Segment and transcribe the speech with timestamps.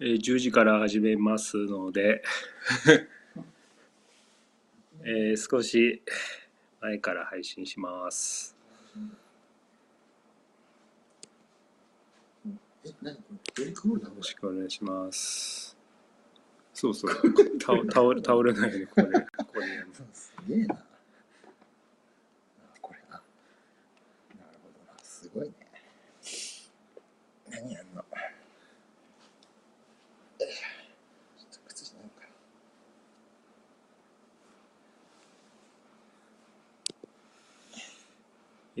[0.00, 2.22] えー10時から始めますので、
[5.04, 6.02] えー少し
[6.80, 8.56] 前から配信します。
[12.84, 12.92] よ
[14.16, 15.76] ろしくお願いします。
[16.74, 17.10] そうそう。
[17.60, 19.88] 倒倒れ倒れないようにここで、ここでやる。
[20.12, 20.74] すげえな。
[20.76, 20.84] あ、
[22.80, 23.16] これな。
[23.16, 23.22] な
[24.52, 24.98] るほどな。
[25.02, 25.54] すごいね。
[27.50, 28.04] 何やんの
[30.40, 32.28] えーちょっと靴下ないかな。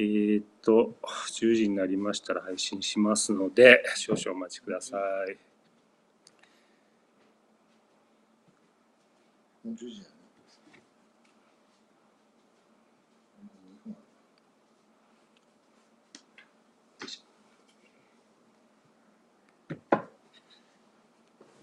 [0.00, 4.96] ーっと、10時になりましたら配信しますので、少々お待ちくださ
[5.28, 5.36] い。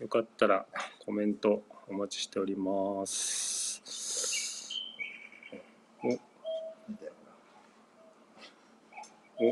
[0.01, 0.65] よかったら
[1.05, 3.81] コメントお待ちしております。
[6.03, 6.19] お、見て
[6.89, 7.33] ほら。
[9.37, 9.47] お、ち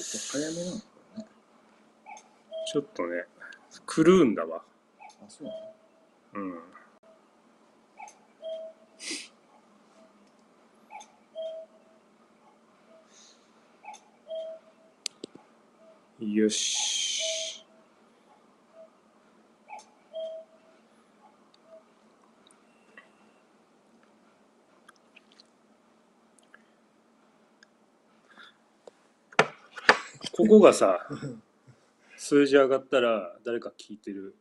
[0.00, 0.84] ょっと早めなのこ
[1.16, 1.28] れね。
[2.66, 3.26] ちょっとね、
[3.86, 4.64] 狂うんだわ。
[4.98, 5.52] あ、そうな
[6.40, 6.56] の
[16.20, 16.32] うん。
[16.32, 17.03] よし。
[30.36, 31.06] ここがさ、
[32.16, 34.34] 数字上がったら誰か聞いてる。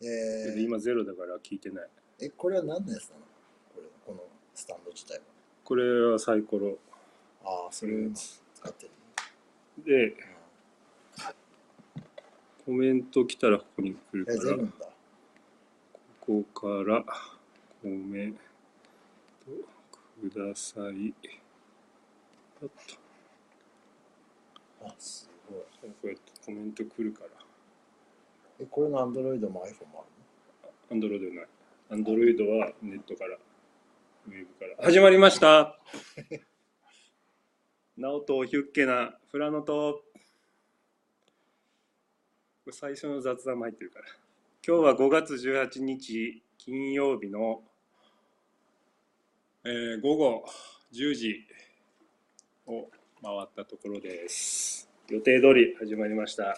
[0.00, 1.88] けえー、ど今ゼロだから聞いてない。
[2.20, 3.22] え、これは何のやつなの？
[3.72, 5.20] これ、このスタンド自体は。
[5.62, 6.76] これはサイコロ
[7.44, 8.86] ああ、それ使って
[9.84, 10.10] る。
[10.10, 10.16] で、
[12.64, 14.56] コメント来たらここに来るかえ、ら。
[16.20, 18.38] ここからコメント
[20.28, 21.14] ください。
[22.60, 22.70] パッ
[24.88, 25.30] あ、す
[25.90, 27.30] こうやってコメント来るから。
[28.60, 30.04] え、これの Android も iPhone も
[30.64, 31.46] あアンドロイドない。
[31.90, 33.36] アンドロイドはネットから、
[34.28, 34.84] ウェブから。
[34.84, 35.78] 始まりました
[37.96, 40.02] ナオトヒュッケなフラノと、
[42.70, 44.04] 最初の雑談も入ってるから。
[44.66, 47.62] 今日は5月18日金曜日の、
[49.64, 50.44] えー午後
[50.92, 51.46] 10時
[52.66, 52.88] を
[53.22, 54.85] 回ったところです。
[55.08, 56.56] 予定通り始まりました。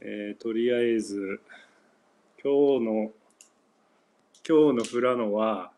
[0.00, 1.40] えーとりあえず
[2.42, 3.12] 今日の
[4.44, 5.70] 今日の富良野は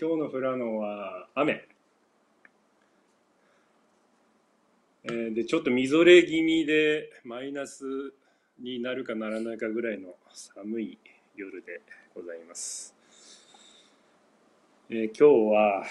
[0.00, 1.64] 今日の富良野は雨、
[5.04, 7.84] えーでちょっとみぞれ気味でマイナス
[8.58, 10.98] になるかならないかぐらいの寒い
[11.36, 11.82] 夜で
[12.16, 12.96] ございます、
[14.92, 15.84] えー今日は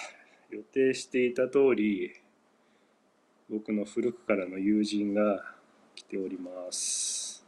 [0.52, 2.12] 予定していた通り
[3.50, 5.42] 僕の古くからの友人が
[5.96, 7.46] 来ております。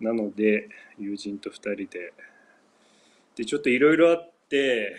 [0.00, 2.14] なので友人と2人で。
[3.36, 4.96] でちょっといろいろあって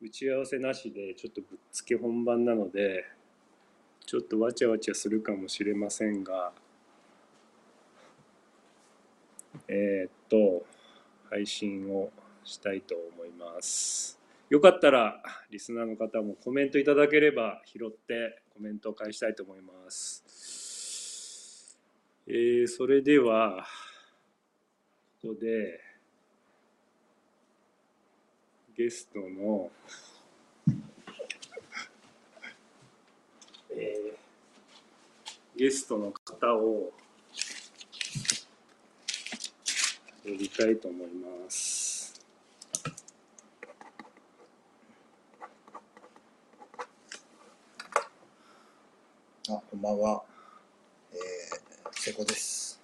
[0.00, 3.04] 打ち合わせなしでちょっとぶっつけ本番なので
[4.06, 6.52] ちょっとわちゃわちゃするかもしれませんが
[9.68, 10.64] えーっと
[11.28, 12.10] 配信を
[12.46, 14.18] したいと思います
[14.48, 15.20] よかったら
[15.50, 21.76] リスナーの方もコメントいただければ拾ってコメントを返したいと思います。
[22.28, 23.66] えーそれでは
[25.22, 25.80] ここで
[28.76, 29.70] ゲストの、
[33.70, 34.16] えー
[35.58, 36.92] ゲストの方を
[40.22, 41.95] 呼びたいと思います。
[49.48, 50.24] あ、こんばんは。
[51.12, 51.18] えー、
[51.92, 52.80] 瀬古です。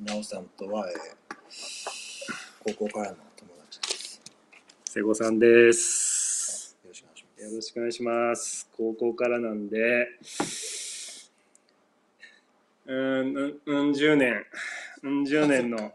[0.00, 4.20] なおさんとは、えー、高校からの友達です。
[4.86, 6.76] 瀬古さんです。
[6.82, 7.44] よろしくお願いします。
[7.44, 8.68] よろしくお願いします。
[8.76, 10.08] 高校からなんで、
[12.86, 14.44] うーん、うんうん十年、
[15.04, 15.92] うん十年の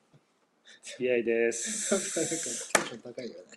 [0.82, 1.90] 付き合いです。
[2.72, 3.51] テンション高いよね。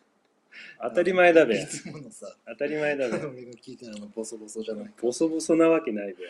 [0.81, 1.68] 当たり前だべい。
[1.68, 3.18] つものさ、当たり前だべ。
[3.25, 4.92] 俺が聞いてるあのボソボソじゃない。
[5.01, 6.24] ボソボソなわけないべ。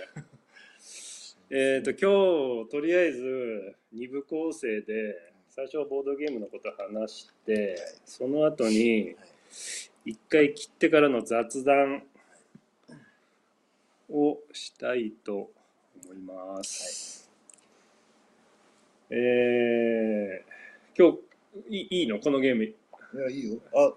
[1.75, 5.15] えっと、今日、とりあえず、二部構成で、
[5.49, 9.15] 最初はボードゲームのこと話して、その後に、はい
[10.05, 12.03] 一回切ってからの雑談
[14.07, 15.49] をしたいと
[16.03, 17.27] 思います。
[19.09, 21.17] えー、今
[21.67, 22.19] 日いいいいの？
[22.19, 22.65] このゲーム。
[22.65, 22.75] い
[23.15, 23.59] や、いいよ。
[23.73, 23.93] あ、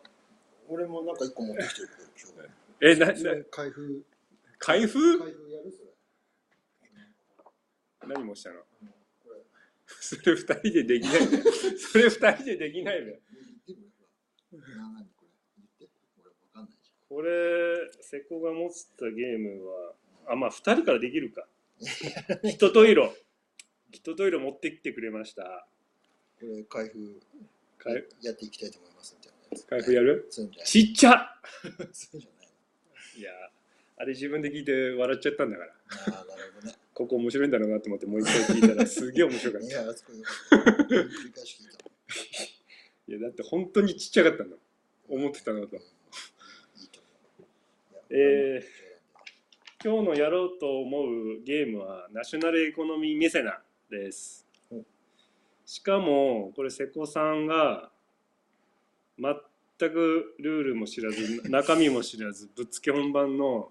[0.68, 2.50] 俺もなんか一個持ってきてるけど、今日。
[2.80, 3.12] え、な、な、
[3.50, 4.04] 開封、
[4.58, 5.18] 開封？
[5.18, 5.88] 開封やるそれ。
[8.14, 8.60] 何もしたの？
[9.24, 9.40] これ。
[9.86, 11.26] それ二人でできないね。
[11.78, 13.20] それ二人でできないね。
[13.66, 13.84] 言って
[14.50, 15.06] みろほら何
[17.08, 19.94] これ瀬古が持ってたゲームは、
[20.28, 21.48] あ、まあ二人からできるか。
[22.44, 23.16] 人と色。
[23.90, 25.66] 人と色持ってきてくれました。
[26.38, 27.22] これ開封
[27.78, 28.88] 開やっていきたいと思います
[29.52, 30.28] みたいなやる？
[30.64, 31.10] ちっちゃ
[33.16, 33.30] いや、
[33.96, 35.72] あれ自分で聞いて笑っちゃったんだから。
[35.72, 35.74] あ
[36.06, 36.74] あ、なるほどね。
[36.94, 39.66] ここ面白いんだろうなと思ってもう一回聞いたらすげえ面白かった。
[39.66, 40.18] いいや、あそこよ。
[40.20, 43.14] 繰り返し聞いた。
[43.14, 44.56] や、だって本当にちっちゃかったんだ。
[45.08, 45.76] 思ってたのと。
[45.76, 45.80] う。
[48.10, 48.62] え
[49.82, 53.60] 今日のやろうと思うゲームはナショナルエコノミーメセナ
[53.90, 54.82] ですお。
[55.64, 57.90] しかも、これ瀬古さんが
[59.18, 63.70] 全くルールも知らず、中身も知らず、ぶっつけ本番の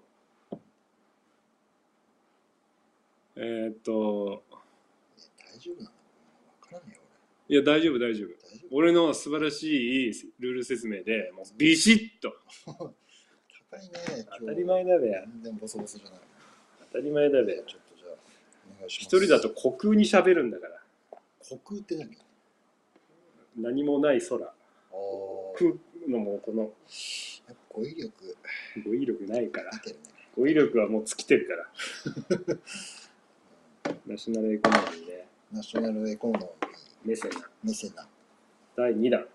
[3.40, 4.42] えーっと、
[5.38, 5.92] 大丈夫なのわ
[6.60, 7.00] からないよ、
[7.48, 8.28] いや、大丈夫、大丈夫。
[8.72, 8.90] 俺。
[8.90, 12.34] の素晴らしいルール説明で、もうビシッと。
[12.66, 12.92] 夫
[13.70, 15.22] 高いね、当たり前だべや。
[15.24, 16.20] 全然ボソボソじゃない。
[16.92, 17.62] 当たり前だべや。
[17.62, 18.10] ちょっとじゃあ、
[18.76, 19.16] お願いします。
[19.16, 20.80] 一人だと虚空に喋るんだから。
[21.42, 22.18] 虚空って何？
[23.56, 24.52] 何もない空。
[25.64, 25.72] ああ。
[26.04, 26.72] 空のもうこの
[27.68, 28.36] 語彙力
[28.84, 29.78] 語彙力ないからね。
[30.36, 31.68] 語彙力はもう尽きてるから
[34.06, 36.48] ナショナルエコノミーでナショナルエコノミー
[37.04, 38.06] メセナメセナ。
[38.76, 39.26] 第2弾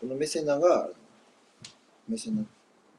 [0.00, 0.90] このメセナが、
[2.08, 2.40] メセナ。
[2.40, 2.48] ん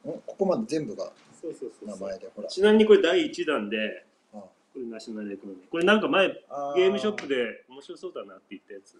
[0.03, 2.47] ここまで全部がそうそうそう名前で、ほら。
[2.47, 8.95] ちなみにこれ第1弾であこれナショナルエコノミーこれなんか前あゲームショップで面白そうだなって言ったやつ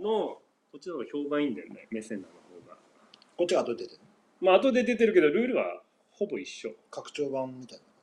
[0.00, 0.38] の
[0.74, 2.76] こっちの方が評判いいんだよねメセナの方が。
[3.36, 4.00] こっちが後で出てる
[4.40, 6.72] まあ後で出てるけどルールはほぼ一緒。
[6.90, 7.94] 拡張版みたいな感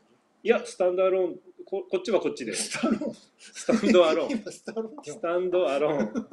[0.41, 1.35] いやスタンドアローン
[1.65, 2.53] ここっちはこっちで。
[2.53, 2.57] じ。
[2.63, 3.81] ススタローン。
[3.81, 4.31] タンドアローン。
[4.31, 6.27] 今スタローンってスタンドアローン。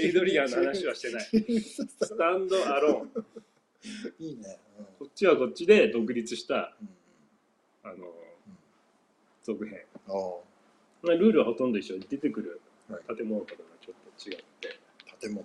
[0.00, 1.60] エイドリアンの話はしてない。
[1.60, 4.24] スタンドアローン。
[4.24, 4.58] いいね。
[4.96, 6.88] こっちはこっちで独立したうん。
[7.82, 8.06] あの
[9.42, 9.80] 続編。
[10.06, 10.18] うん、あ
[11.02, 13.16] まあルールはほとんど一緒出てくるはい。
[13.16, 14.78] 建物とかがちょっと違って。
[15.08, 15.44] あ、建物。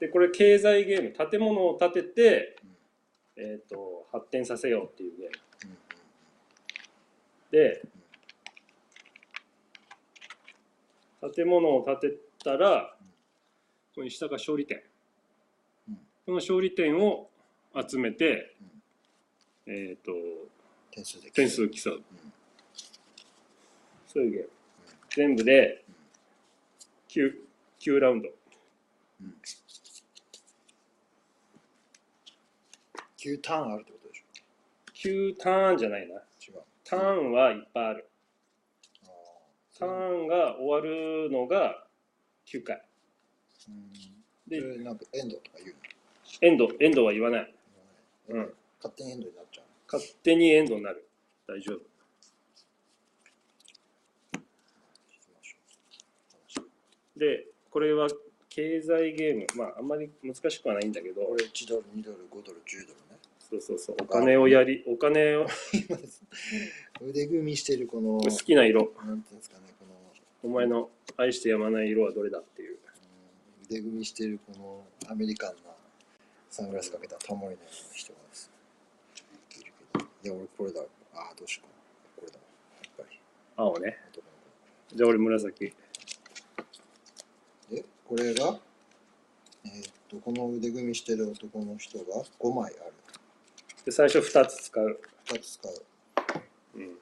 [0.00, 2.56] でこれ経済ゲーム建物を建てて、
[3.36, 5.32] えー、と発展させようっていうゲーム。
[7.50, 7.82] で
[11.34, 12.94] 建物を建てたら
[13.88, 14.82] ここに下が勝利点
[15.88, 15.94] うん。
[15.94, 17.28] この勝利点を
[17.74, 18.54] 集めて、
[19.66, 20.12] えっ、と
[20.90, 21.94] 点数で点数競う。
[21.94, 22.02] うん。
[24.06, 24.50] そういうゲーム。
[25.10, 25.84] 全部で
[27.08, 27.32] 9,
[27.80, 28.28] 9ラウンド
[29.20, 29.34] うん
[33.28, 34.22] 9ターンあるってことでし
[34.94, 36.14] 9ターンじゃないな。
[36.14, 36.20] ょ違
[36.52, 36.62] う。
[36.84, 38.08] ターンはいっぱいある。
[39.04, 39.08] あ
[39.78, 41.84] ターンが終わるのが
[42.46, 42.82] 9回。
[43.68, 43.92] うん。
[44.48, 45.76] でそれなんかエンドとか言うの？
[46.40, 47.54] エンドエンドは言わない。
[48.30, 48.54] うん。
[48.82, 49.64] 勝手にエンドになっちゃう。
[49.92, 51.06] 勝手にエンドになる。
[51.46, 51.76] 大丈夫。
[51.76, 51.80] 聞
[55.20, 56.64] きましょう。
[57.14, 58.08] 話でこれは
[58.48, 59.46] 経済ゲーム。
[59.54, 61.22] まああんまり難しくはないんだけど。
[61.22, 63.00] これ1ドル、2ドル、5ドル、10ドル。
[63.00, 63.07] ね。
[63.50, 63.96] そうそうそう。
[64.02, 65.46] お金をやりお金を。
[65.72, 66.22] 今です
[67.00, 68.92] 腕組みしてるこの、好きな色。
[69.06, 72.72] なんていうんですかね、この、お前の愛してやまない色はどれだっていう。
[72.72, 73.66] うん。
[73.70, 75.56] 腕組みしてるこのアメリカンな
[76.50, 78.50] サングラスかけたタモリのような人がです。
[79.58, 80.80] いるけど、いや、俺これだ。
[81.14, 81.66] ああ、どうしよう。
[81.66, 81.78] かな。
[82.16, 82.38] これだ。
[82.38, 83.20] やっぱり。
[83.56, 83.96] 青ね。
[84.12, 84.32] 男の
[84.94, 85.72] じゃあ俺紫。
[87.68, 88.58] 子で、これが、
[89.64, 92.04] えーっと、この腕組みしてる男の人が
[92.38, 92.92] 5枚ある。
[93.88, 95.72] で最初2つ使う、2つ使う。
[96.74, 96.98] うん、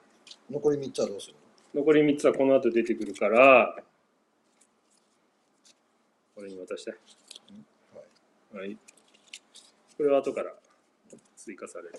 [0.49, 1.33] 残り3つはどうする
[1.73, 1.81] の？
[1.81, 3.75] 残り3つはこの後出てくるから
[6.37, 6.91] 俺に渡して。
[6.91, 6.97] は
[8.55, 8.59] い。
[8.59, 8.77] はい。
[9.97, 10.53] これは後から
[11.35, 11.95] 追加される。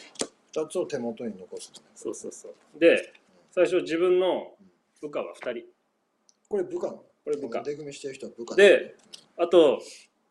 [0.54, 1.88] 2つを手元に残すのね。
[1.94, 2.54] そうそうそう。
[2.80, 3.12] で
[3.50, 4.54] 最初自分の
[5.02, 5.66] 部下は2人。
[6.48, 7.60] これ部下これ部下。
[7.60, 8.96] 腕組みしてる人は部下で
[9.36, 9.82] あと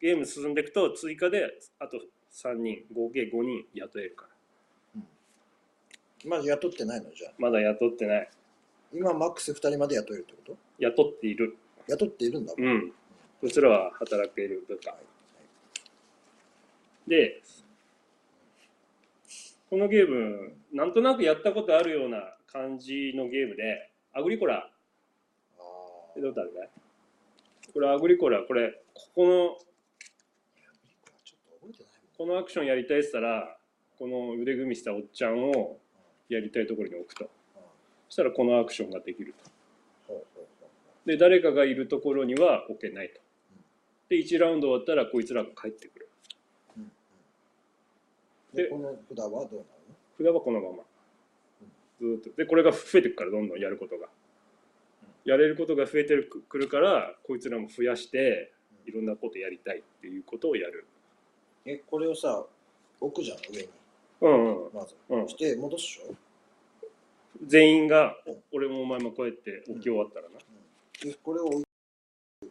[0.01, 1.45] ゲーム進んでいくと追加で
[1.77, 2.01] あと
[2.33, 2.85] 3人。
[2.91, 4.29] 合計5人雇えるから
[6.25, 7.11] まだ雇ってないの？
[7.11, 7.33] じゃあ。
[7.37, 8.29] まだ雇ってない。
[8.93, 10.57] 今マックス2人まで雇えるってこと？
[10.79, 11.57] 雇っている。
[11.87, 12.53] 雇っているんだ。
[12.57, 12.67] もん。
[12.67, 12.93] うん。
[13.41, 14.95] こちらは働ける部下。
[17.07, 17.41] で
[19.69, 24.69] このゲームなんとなくやったことあるような感じのゲームでアグリコラ。
[25.59, 25.63] あ
[26.17, 26.69] えどうだろうね
[27.73, 29.57] これアグリコラこれここの
[31.23, 33.57] ちょっと覚えてないこのアクションやりたいっつったら
[33.99, 35.77] この腕組みしたおっちゃんを
[36.29, 37.29] やりたいところに置くと。
[38.09, 39.33] そしたらこのアクションができる
[40.07, 40.25] と。
[41.05, 43.21] で誰かがいるところには置けないと。
[44.09, 46.09] で1ラウンド終わったらこいつらが帰ってくる。
[48.53, 49.63] で、でこの札はどうなるの？
[50.17, 50.83] 札はこのまま。
[51.99, 52.29] ずーっと。
[52.35, 54.07] でこれが増えてくからどんどんやることが。
[55.25, 58.53] やれることが増えてくるからこいつらも増やして
[58.85, 60.85] いろんなことやりたいっていうことをやる。
[61.65, 62.45] え、これをさ、
[63.01, 63.67] 置くじゃん、上に。
[64.21, 64.65] うん。
[64.65, 64.95] うんまず。
[65.09, 65.27] うん。
[65.27, 66.15] して、戻すでしょ？
[67.45, 68.15] 全員が
[68.51, 70.39] 俺もお前もこうやって置き終わったらな。
[71.03, 71.63] で、これを置い
[72.41, 72.47] て、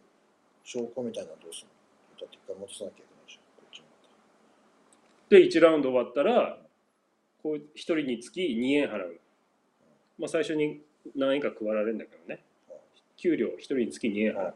[0.63, 2.21] 証拠みたいなのどうするの？
[2.21, 3.43] だって一回戻さなきゃいけないじゃん。
[3.57, 3.85] こっちに
[5.29, 6.57] で1ラウンド終わったら
[7.43, 9.19] こう1人につき2円払う。
[10.17, 10.81] まあ最初に
[11.15, 12.41] 何円か配られるんだけどね。
[13.17, 14.53] 給料1人につき2円払う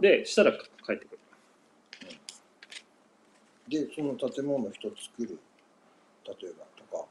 [0.00, 1.18] でしたら帰ってくる。
[3.68, 5.38] で、その建物一つ作る、
[6.24, 7.04] 例えばとか、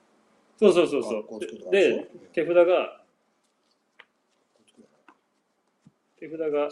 [0.60, 1.72] そうそうそうそう。
[1.72, 3.02] で手札が
[6.20, 6.70] 手札が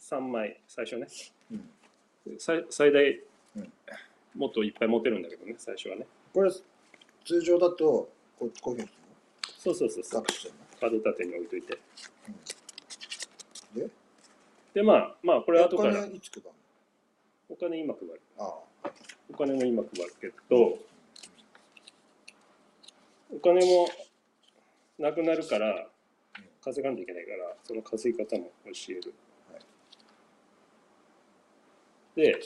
[0.00, 1.06] 3枚最初ね。
[1.52, 1.70] うん。
[2.38, 3.20] 最最大、
[3.56, 3.72] うん。
[4.34, 6.06] もっといっぱい持てるんだけどね最初はね。
[6.32, 6.50] これ、
[7.24, 8.08] 通常だと、
[8.38, 8.88] こうこういうふうに
[9.58, 10.24] そうそうそうそう。
[10.80, 11.72] カード立てに置いといて。
[11.72, 12.63] の。
[14.74, 15.90] で、でまあまあこれ後から。
[15.90, 16.50] お金いつ配る
[17.48, 18.20] お金今配る。
[18.36, 18.48] のあ
[18.84, 18.90] あ。
[19.32, 20.78] お金も今配るけど
[23.34, 23.88] お金も
[24.98, 25.86] なくなるから
[26.62, 29.14] 稼がんといけないからその稼ぎ方も教える、
[29.52, 29.58] は
[32.16, 32.20] い。
[32.20, 32.40] で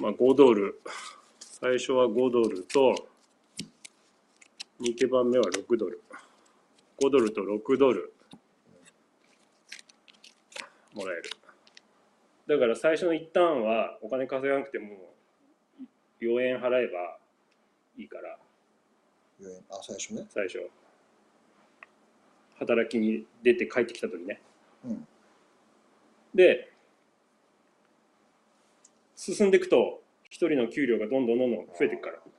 [0.00, 0.80] まあ5ドル。
[1.40, 2.92] 最初は5ドルと
[4.80, 6.02] 2手番目は6ドル。
[7.00, 8.12] 5ドルと6ドル
[10.94, 11.30] もらえる。
[12.46, 15.14] だから最初の一旦はお金稼がなくても
[16.20, 17.18] 4円払えば
[17.96, 18.38] いいから。
[19.40, 20.26] 4円あ、最初ね？
[20.28, 20.70] 最初。
[22.58, 24.40] 働きに出て帰ってきた時ね。
[24.84, 25.06] うん。
[26.34, 26.72] で
[29.16, 32.14] 進んでいくと一人の給料がどんどんどんどん増えていくから。
[32.16, 32.30] なる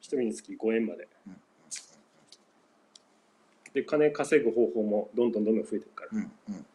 [0.00, 1.04] 一人につき5円まで。
[1.04, 1.38] ほどね。
[3.72, 6.10] で金稼ぐ方法もどんどんどんどん増えていくから。
[6.12, 6.66] うん。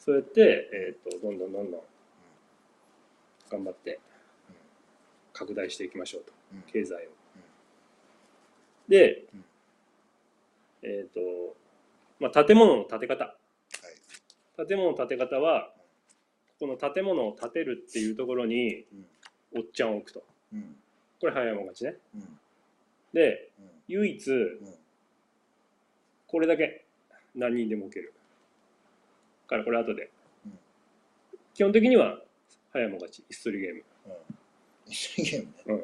[0.00, 1.80] そうやって、えー、とどんどんどんどん
[3.50, 4.00] 頑張って
[5.32, 6.62] 拡大していきましょうとうん。
[6.72, 7.10] 経済を。
[8.88, 9.44] でうん、
[10.82, 11.20] えっ、と、
[12.18, 13.24] まあ、建物の建て方。
[13.24, 13.32] は
[14.58, 14.66] い。
[14.66, 15.72] 建物の建て方は、
[16.58, 18.84] この建物を建てるっていうところに、
[19.52, 19.58] うん。
[19.58, 20.24] おっちゃんを置くと。
[20.52, 20.76] うん。
[21.20, 21.96] これ早いもん勝ちね。
[22.16, 22.38] うん。
[23.12, 23.70] で、うん。
[23.88, 24.74] 唯一、うん。
[26.26, 26.84] これだけ
[27.34, 28.12] 何人でも置ける。
[29.50, 30.10] からこれ後で。
[30.46, 30.58] うん
[31.52, 32.18] 基本的には
[32.72, 33.24] 早いもん勝ち。
[33.28, 33.84] 椅子取りゲーム。
[34.06, 34.12] うん。
[34.86, 35.54] 一緒にゲームね。
[35.66, 35.76] うん。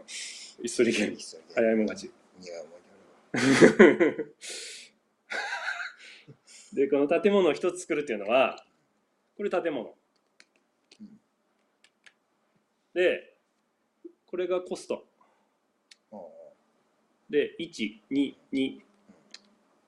[0.65, 1.19] 椅子取りゲーム。
[1.55, 2.13] 早いもん勝ち。
[2.41, 4.35] 苦い思い出あるわ。
[6.73, 8.65] で、この建物を一つ作るっていうのは、
[9.37, 9.95] これ建物
[11.01, 11.21] うん。
[12.95, 13.37] で、
[14.25, 15.07] これがコスト。
[17.29, 18.81] で、1、2、2。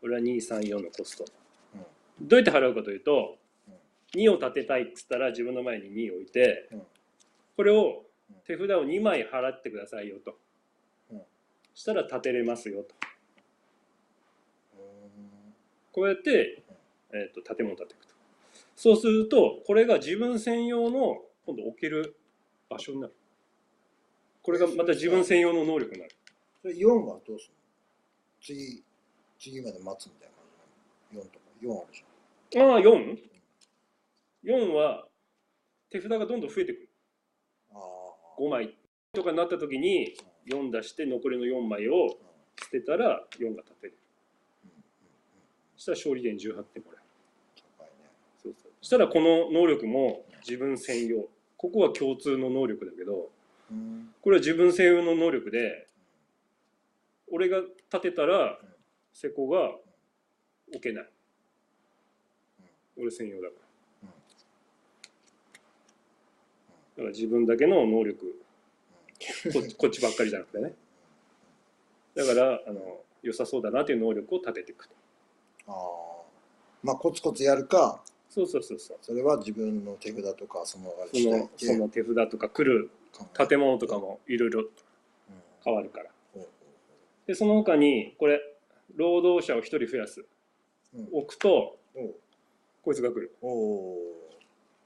[0.00, 1.24] これは2、3、4のコスト。
[1.74, 1.86] うん
[2.20, 3.37] どうやって払うかというとうん、
[4.14, 6.82] 2を立てたいって言ったら自分の前に2を置いてうん、
[7.56, 10.36] これをうん手札を2枚払ってくださいよと
[11.10, 11.22] うん。
[11.74, 12.94] したら立てれますよと。
[14.74, 15.54] うん
[15.92, 16.62] こうやって、
[17.12, 18.14] えー、と建物を建てていくと。
[18.76, 22.16] そうすると、これが自分専用の今度置ける
[22.68, 23.14] 場所になる。
[24.42, 26.14] これがまた自分専用の能力になる。
[26.62, 27.58] それ4はどうするの？
[28.40, 28.84] 次、
[29.38, 30.46] 次まで待つみたいな感
[31.10, 31.44] じなの ?4 とか。
[31.60, 31.94] 4ある
[32.50, 33.18] じああ、4?4
[34.48, 35.06] 4は
[35.90, 36.88] 手札がどんどん増えてくる。
[37.74, 37.78] ゃん。
[37.78, 38.40] ああ。
[38.40, 38.74] 5枚
[39.12, 40.14] とかになった時に
[40.50, 42.16] 4出して残りの4枚を
[42.58, 43.98] 捨てたら4が立てる。
[45.76, 46.98] そしたら勝利点18点もら
[47.80, 47.88] える。
[48.42, 51.28] そうそうそしたらこの能力も自分専用。
[51.58, 53.30] ここは共通の能力だけど、
[53.70, 54.14] うん。
[54.22, 55.86] これは自分専用の能力で、
[57.30, 57.58] 俺が
[57.92, 58.58] 立てたら
[59.12, 59.72] 施工が
[60.72, 61.10] 置けない。
[62.96, 63.67] 俺専用だから。
[66.98, 68.40] だから自分だけの能力。
[69.52, 70.74] こ こっちばっかりじゃなくてね。
[72.16, 74.94] だからあの良さそうだなという能力を立てていくと。
[75.68, 76.22] ああ。
[76.82, 78.98] まあ、コツコツやるか、そうそうそうそう。
[79.00, 82.90] それは自分の手札とか、そのそのでその手札とか来る
[83.48, 84.68] 建物とかもいろいろうん。
[85.64, 86.10] 変わるから。
[86.34, 86.48] ほうほ
[87.26, 88.40] でその他にこれ
[88.96, 90.24] 労働者を1人増やす。
[90.94, 91.08] うん。
[91.12, 91.78] 置くと
[92.82, 93.36] こいつが来る。
[93.40, 93.96] おお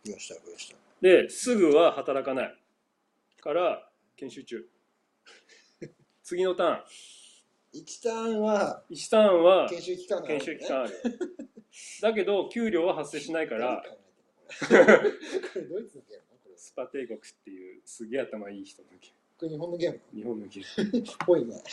[0.04, 0.08] ー。
[0.08, 2.54] 増やした増やしたですぐは働かない。
[3.40, 4.64] から研修中。
[6.22, 7.80] 次のターン。
[7.80, 10.92] 1ターンは1ターンは研修期間がある研修期間ある。
[12.02, 13.82] だけど給料は発生しないから
[16.54, 20.98] スパ帝国っていうすげえ頭いい人のゲこれ日本のゲームーム日本のゲーム。
[21.00, 21.64] っぽいね。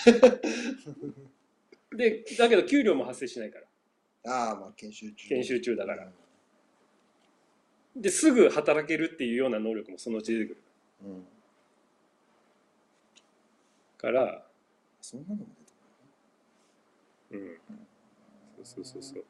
[1.96, 3.68] でだけど給料も発生しないから。
[4.34, 5.28] ああまあ研修中。
[5.28, 6.06] 研修中だから。
[6.06, 6.29] うん
[8.00, 10.62] ですぐ働けるっていうような能力もそのうち出てくる。
[11.06, 11.26] うん
[13.98, 14.46] から
[15.02, 15.46] そんなのも
[17.32, 17.60] 出てうん。
[18.64, 19.26] そうそうそうそう。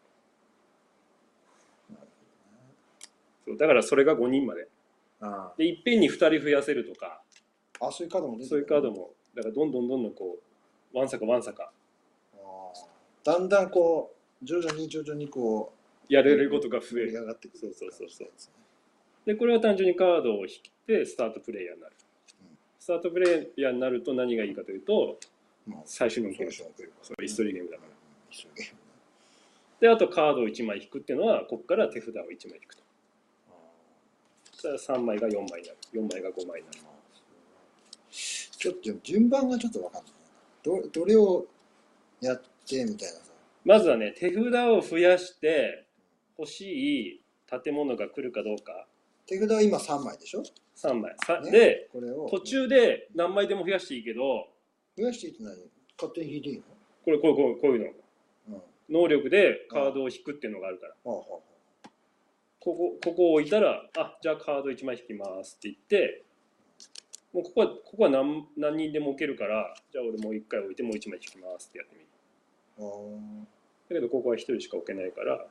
[3.46, 4.68] そうだからそれが5人まで。
[5.22, 7.24] あでいっぺんに2人増やせるとか。
[7.80, 8.58] ああそういうカードも出てくる。
[8.58, 10.38] そういうカードもだからどんどんどんどんこ
[10.94, 11.72] うわんさかわんさか。
[13.24, 15.74] だんだんこう徐々に徐々にこ
[16.08, 17.14] やれることがう増える。
[17.14, 18.30] 上がってくるそうそうそうそう
[19.30, 21.94] でこれは単純にカードを引いてスタートプレイヤーになる。
[22.42, 25.20] うんスタートプレイヤーになると何がいいかというと
[25.68, 26.52] まあ最終のゲーム。
[26.52, 27.90] そうイストリーゲームだから。
[29.82, 32.82] であとカードを1枚引くっていうのはここから手札を1枚引くと。
[33.52, 33.54] あ
[34.52, 35.78] そしたら3枚が4枚になる。
[35.94, 36.80] 4枚が5枚になる。
[38.10, 40.82] ちょっと順番がちょっとわかんないな。
[40.82, 41.46] どどれを
[42.20, 43.32] やってみたいなさ。
[43.64, 45.86] まずはね手札を増やして
[46.40, 47.22] 欲しい
[47.64, 48.88] 建物が来るかどうか
[49.30, 50.42] 手札は今3枚でしょ、
[50.76, 51.16] 3枚。
[51.24, 51.52] さ、ね。
[51.52, 52.28] でこれを。
[52.28, 54.48] 途中で何枚でも増やしていいけど
[54.98, 55.56] 増やしていって何？
[55.96, 56.64] 勝手に引いていい
[57.06, 57.86] これこうこうこういうの。
[57.86, 57.94] の
[58.90, 59.04] うん。
[59.04, 60.94] 能力でカードを引くっていうのがあるから。
[60.94, 61.40] はあはあは
[62.60, 66.24] ここここを置いたらあじゃあカード1枚引きますって言って
[67.32, 72.08] もうここはここは何何人でも置けるからじゃあ俺もう1回置いてもう1枚引きますってやってみる。
[72.80, 73.46] ああ。
[73.90, 75.46] だけどここは1人しか置けないから。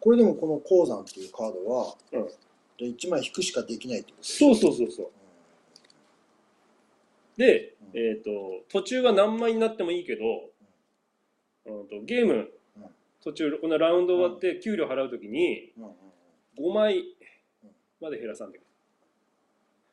[0.00, 2.28] これでもこの鉱山っていうカードは、うん
[2.78, 5.06] で1枚引くしかできないってことそうそうそうそう。
[5.06, 5.10] う
[7.36, 7.98] で、うん。
[7.98, 8.30] えー、と
[8.70, 10.22] 途中は何枚になってもいいけど、
[11.66, 12.34] うん、とゲーム
[12.76, 12.84] うん。
[13.22, 15.80] 途中このラウンド終わって給料払うときにん。
[15.80, 15.90] うんうん
[16.58, 16.70] うん。
[16.70, 17.02] 5枚
[18.00, 18.62] まで減らさんでく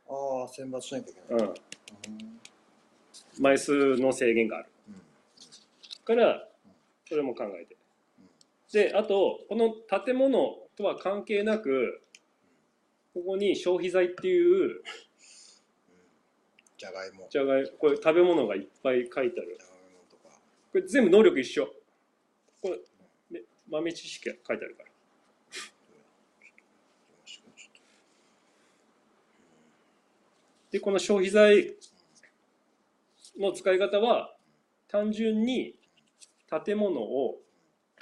[0.08, 2.40] ああ選抜しなきゃいける、ない、うん、うん。
[3.40, 4.70] 枚数の制限がある。
[4.90, 4.96] うん。
[6.06, 6.48] から
[7.10, 7.76] それも考えて。
[8.72, 12.05] であとこの建物とは関係なく
[13.16, 14.82] ここに消費財っていう
[16.78, 17.28] じゃがいも。
[17.32, 19.58] じゃがいこれ食べ物がいっぱい書いてある。
[19.58, 20.36] じゃがいもとか。
[20.74, 21.66] これ全部能力一緒。
[22.62, 22.72] こ
[23.32, 24.90] れで豆知識が書いてあるから。
[30.72, 31.74] でこの消費財
[33.40, 34.36] の使い方は
[34.90, 35.76] 単純に
[36.66, 37.38] 建物を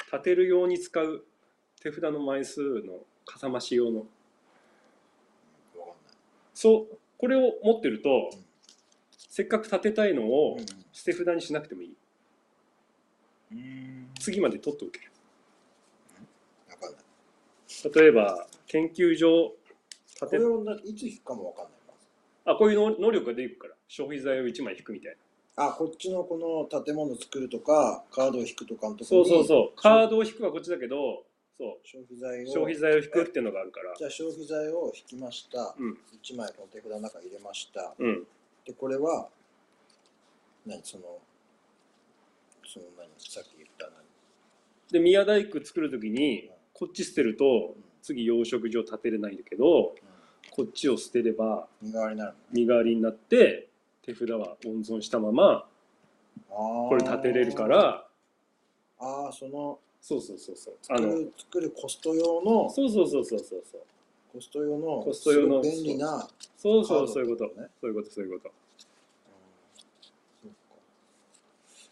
[0.09, 1.23] 建てるように使う
[1.79, 4.07] 手札の枚数のかさ増し用の
[6.53, 8.43] そうこれを持ってるとうん。
[9.15, 10.65] せっかく建てたいのをうん。
[10.91, 11.95] 捨て札にしなくてもいい。
[13.51, 14.09] うん。
[14.19, 15.11] 次まで取っておける。
[16.69, 19.53] わかんない例えば研究所
[20.19, 21.73] 建てこれいつ引くかもわかんない。
[22.45, 23.73] あこういうの能力が出てくるから。
[23.87, 25.17] 消費財を1枚引くみたい
[25.55, 25.67] な。
[25.67, 29.75] あこっちのこの建物作るとかカードを引くとかのとこそうそうそう。
[29.75, 31.23] カードを引くはこっちだけど
[31.57, 31.77] そう。
[31.83, 33.95] 消費財を消費財を引くっていうのがあるから。
[33.97, 35.97] じゃあ消費財を引きました、うん。
[36.23, 37.93] 1枚この手札の中に入れました。
[37.97, 38.23] うん。
[38.65, 39.27] でこれは
[40.65, 41.19] 何その
[42.65, 43.93] その何さっき言った何？
[44.91, 49.95] で宮大工作る時にこっち捨てると次養殖場建てれないんだけど
[50.51, 53.67] こっちを捨てれば身代わりになる身代わりになって
[54.05, 55.65] 手札は温存したまま
[56.49, 58.05] のこれ建てれるから
[58.99, 60.73] ああそのそうそうそうそう。
[60.89, 63.81] あ作のる作るコスト用のそうそうそうそうそうそう。
[64.33, 67.69] コスト用のコスト用のすごい便利なそうそうそういうことね。
[67.79, 68.11] そういうこと。
[68.11, 68.51] そういうこと
[70.43, 70.55] うん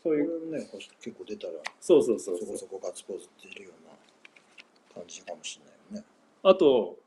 [0.04, 0.67] そういうこれね
[1.00, 3.91] 結構出たらそうそうそうそこそうそこガッツポーズ出るような
[4.93, 6.06] 感じかもしれないよね。
[6.43, 6.97] あと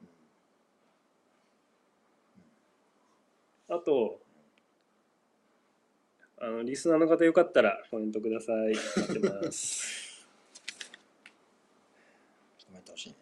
[3.68, 4.20] あと
[6.40, 8.74] あのリスナーの方よかったらコメントください。
[9.00, 10.12] 待ってます
[12.66, 13.16] コメント欲しいね。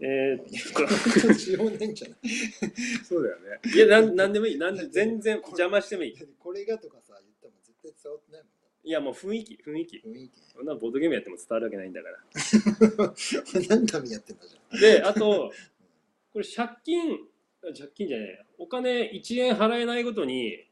[0.00, 2.18] えー、しようねんじゃない
[3.04, 3.60] そうだよね。
[3.74, 4.58] いやなんなんでもいい。
[4.58, 6.16] なんで全然邪魔してもいい。
[6.38, 9.96] これがとかさ言っても絶対伝わってないもんだいやもう雰囲気雰囲気。
[9.98, 10.40] 雰囲気。
[10.52, 12.18] そんなボードゲームやっても伝わるわけないんだから。
[12.18, 12.24] ね。
[13.68, 14.80] 何のためにやってんだじゃん。
[14.80, 15.52] であと
[16.32, 17.12] これ借金
[17.62, 18.34] あ借金じゃないや。
[18.58, 20.66] お金1円払えないごとに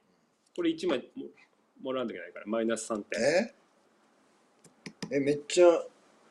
[0.56, 1.26] これ1枚も
[1.80, 3.22] もらわなきゃいけないからマイナス3点。
[3.22, 3.54] え？
[5.10, 5.66] え、めっちゃ、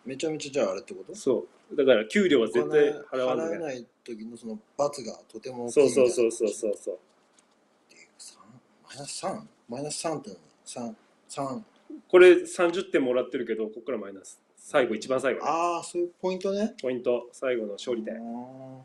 [0.05, 1.15] めちゃめちゃじゃああれってこと？
[1.15, 1.75] そう。
[1.75, 6.95] だから給料は絶対払わない払えない時のその罰がとても大きいそうそうそうそうそうそう。
[6.95, 6.97] っ
[7.89, 8.37] ていう三
[8.83, 9.41] マイナス 3?
[9.69, 10.29] マイナス3って
[10.75, 10.95] 何 ?3、
[11.29, 11.61] 3。
[12.09, 14.41] これ30点もらってるけどここからマイナス。
[14.57, 15.45] 最後一番最後ね。
[15.49, 16.73] ああ、そういうポイントね。
[16.81, 17.29] ポイント。
[17.31, 18.15] 最後の勝利あ点。
[18.15, 18.81] ー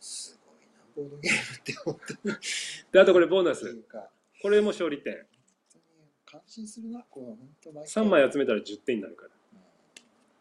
[0.00, 0.52] すご
[1.02, 2.40] いな、ボードゲームって思って。
[2.92, 3.76] であとこれボーナス。
[4.42, 5.14] これも勝利点。
[5.14, 5.22] 本
[5.72, 5.82] 当に
[6.26, 8.04] 感心するな、こう、本当毎回。
[8.04, 9.60] 3枚集めたら10点になるからうん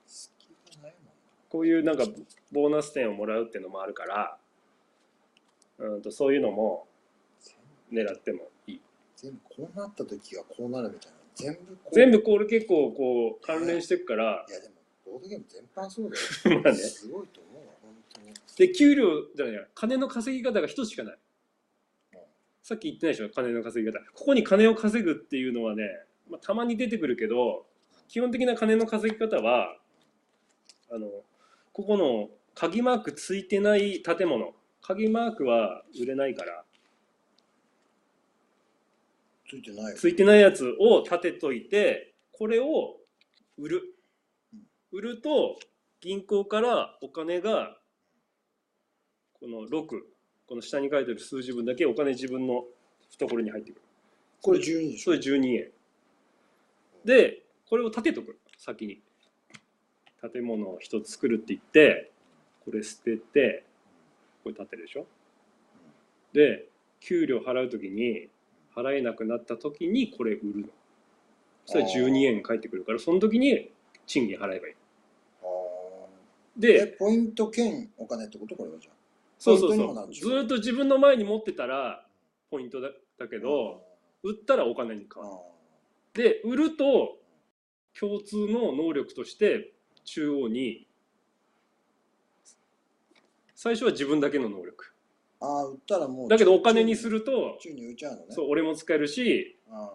[0.06, 0.32] 隙
[0.78, 1.12] がないもんな。
[1.56, 2.04] こういうなんか
[2.52, 4.38] ボーナス点をもらうっていうのもあるから
[5.80, 6.86] うんとそういうのも
[7.94, 8.82] 狙ってもいい
[9.16, 11.18] 全部こうなった時はこうなるみたいな。
[11.36, 11.96] 全部こう。
[11.96, 14.74] 全部これ結構こう関連してくからいやでも、
[15.14, 16.18] ボードゲーム全般そうだ
[16.56, 16.60] よ。
[16.62, 18.34] まあねすごいと思うわ、本当に。
[18.58, 21.18] で給料じゃないや金の稼ぎ方が一つしかない
[22.16, 22.20] うん
[22.64, 23.30] さっき言ってないでしょ？
[23.30, 25.84] 金の稼ぎ方ここに金を稼ぐっていうのはね、
[26.30, 27.66] まあ、たまに出てくるけど
[28.10, 29.78] 基本的な金の稼ぎ方は
[30.92, 31.08] あの
[31.76, 34.54] ここの鍵マークついてない建物。
[34.82, 36.64] 鍵マークは売れないから。
[39.50, 39.98] ついてないよ。
[39.98, 42.96] ついてないやつを立てといてこれを
[43.58, 43.82] 売る。
[44.94, 45.60] 売ると
[46.00, 47.76] 銀行からお金が
[49.34, 49.86] この6
[50.48, 52.64] この下に書いてる数字分だけお金自分の
[53.12, 53.82] 懐に入ってくる。
[54.42, 55.04] これ12でしょ。
[55.04, 55.72] それ12円。
[57.04, 58.40] でこれを立てとく。
[58.58, 59.02] 先に
[60.30, 62.12] 建物を一つ作るって言って
[62.64, 63.64] これ捨てて
[64.44, 65.06] これ立てるでしょ？
[66.34, 66.68] で
[67.00, 68.28] 給料払う時に
[68.76, 70.68] 払えなくなった時にこれ売るの。
[71.66, 73.72] そしたら12円返ってくるからその時に
[74.06, 74.76] 賃金払えばいい。
[76.58, 78.56] でポイント兼お金ってこと？
[78.56, 78.96] これはじゃあ。
[79.38, 80.14] そうそうそう。
[80.14, 82.06] ずーっと自分の前に持ってたら
[82.50, 83.82] ポイントだだけど
[84.24, 85.40] 売ったらお金に変わ
[86.14, 86.24] る。
[86.24, 87.18] で売ると
[88.00, 89.74] 共通の能力として
[90.06, 90.88] 中央に
[93.56, 94.92] 最初は自分だけの能力
[95.42, 96.30] あーあー、売ったらもう。
[96.30, 98.26] だけどお金にすると宙に浮いちゃうのね。
[98.30, 99.90] そう俺も使えるしあ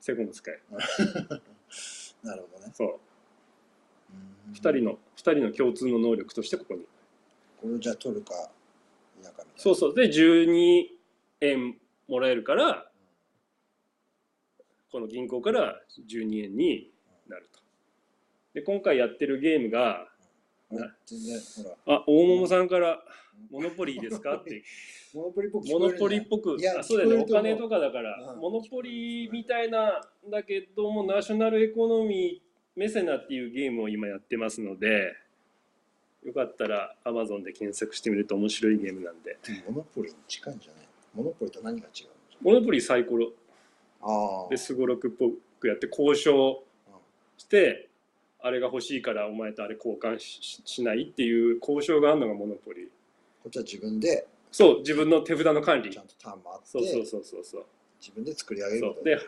[0.00, 0.76] セコも使えるあ、
[2.26, 2.72] なるほどね。
[2.74, 2.88] そう
[4.48, 6.84] うん2人の二人の共通の能力としてここに
[7.60, 8.50] これをじゃあ取るか
[9.20, 9.52] 否かみたいな。
[9.56, 10.88] そうそうで12
[11.42, 12.90] 円もらえるから
[14.90, 16.90] この銀行から12円に
[17.28, 17.59] なると
[18.54, 20.08] で今回やってるゲームが。
[21.86, 23.02] あ大桃さんから
[23.50, 24.62] 「モノポリーですか?」って。
[25.12, 26.56] モノポリっぽく聞モノポリっぽく。
[26.78, 27.24] あそうだよね。
[27.24, 28.40] お金とかだから、うん。
[28.40, 35.12] モノポリみたいなんだけどもナショナルエコノミーメセナっていうゲームを今やってますので
[36.22, 39.36] よかったら Amazon で検索してみると面白いゲームなんで。
[39.66, 40.86] モノポリに近いんじゃない？
[41.14, 42.52] モノポリと何が違うの？
[42.52, 43.32] モノポリーサイコロ。
[44.48, 46.62] ですごろくっぽくやって交渉
[47.36, 47.89] して
[48.42, 52.84] あれが欲しいからお前とあれ交換ししないっていう交渉があるのがモノポリ。
[52.84, 52.86] ー
[53.42, 55.90] こっちは自分でそう自分の手札の管理。
[55.90, 57.66] ちゃんとターンもあって、そうそうそうそうそう。
[58.00, 59.18] 自分で作り上げるで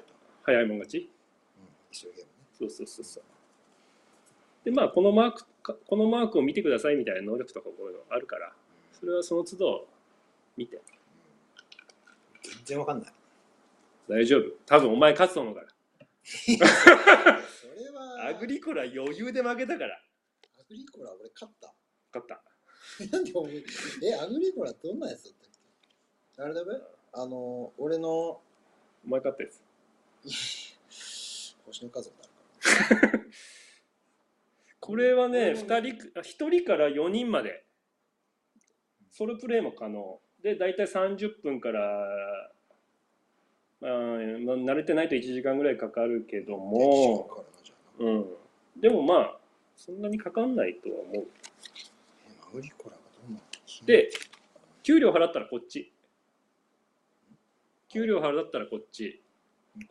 [0.42, 0.98] 早いもん勝ち。
[0.98, 1.06] うん、
[1.92, 2.38] そういうゲームね。
[2.58, 3.22] そうそうそうそう。
[4.64, 8.52] でまあこのマークかこのマークを見てくださいみたいな能力とかこういうのあるから
[8.98, 9.86] それはその都度
[10.56, 10.80] 見て。
[12.42, 13.12] 全然わかんない。
[14.08, 14.50] 大丈夫。
[14.66, 15.66] 多分お前勝つと思うから
[16.24, 19.96] それは、アグリコラ余裕で負けたから。
[20.60, 21.74] アグリコラ俺勝った。
[22.14, 22.42] 勝った。
[23.10, 23.54] なんでお前
[24.02, 25.50] え、アグリコラどんなやつだったっ
[26.36, 26.42] け？
[26.42, 26.70] あれだべ？
[27.12, 28.08] あの、俺の。
[28.10, 28.40] お
[29.04, 29.60] 前勝ったやつ。
[31.66, 33.22] 星の数になるから。
[34.80, 37.64] これはねうん2人あ1人から4人まで。
[39.10, 40.20] ソロプレイも可能。
[40.42, 42.61] で大体30分から、ま
[43.88, 43.90] あ、
[44.44, 47.44] まあ慣れてないと1時間ぐらいかかるけども、
[47.98, 48.26] うん、
[48.80, 49.36] でもまあ
[49.76, 51.26] そんなにかかんないとは思う。
[53.86, 54.10] で
[54.82, 55.92] 給料払ったらこっち。
[57.88, 59.22] 給料払ったらこっち。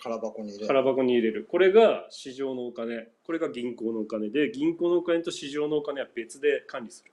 [0.01, 0.67] 空箱に入れる。
[0.67, 1.47] 空箱に入れる。
[1.49, 3.09] これが市場のお金。
[3.25, 7.11] これが銀行のお金で銀行のお金と市場のお金は別で管理する。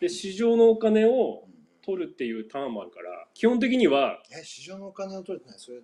[0.00, 5.78] で市場のお金をうん取るっていうターンもあるから基本的にはえ、市場のお金を取れてないそれ、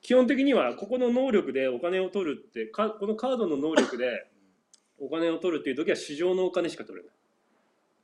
[0.00, 4.26] 基本的にはここの能力でお金を取るってかこのカードの能力で
[4.98, 7.14] お金を取るっていう時は市場のお金しか取れない。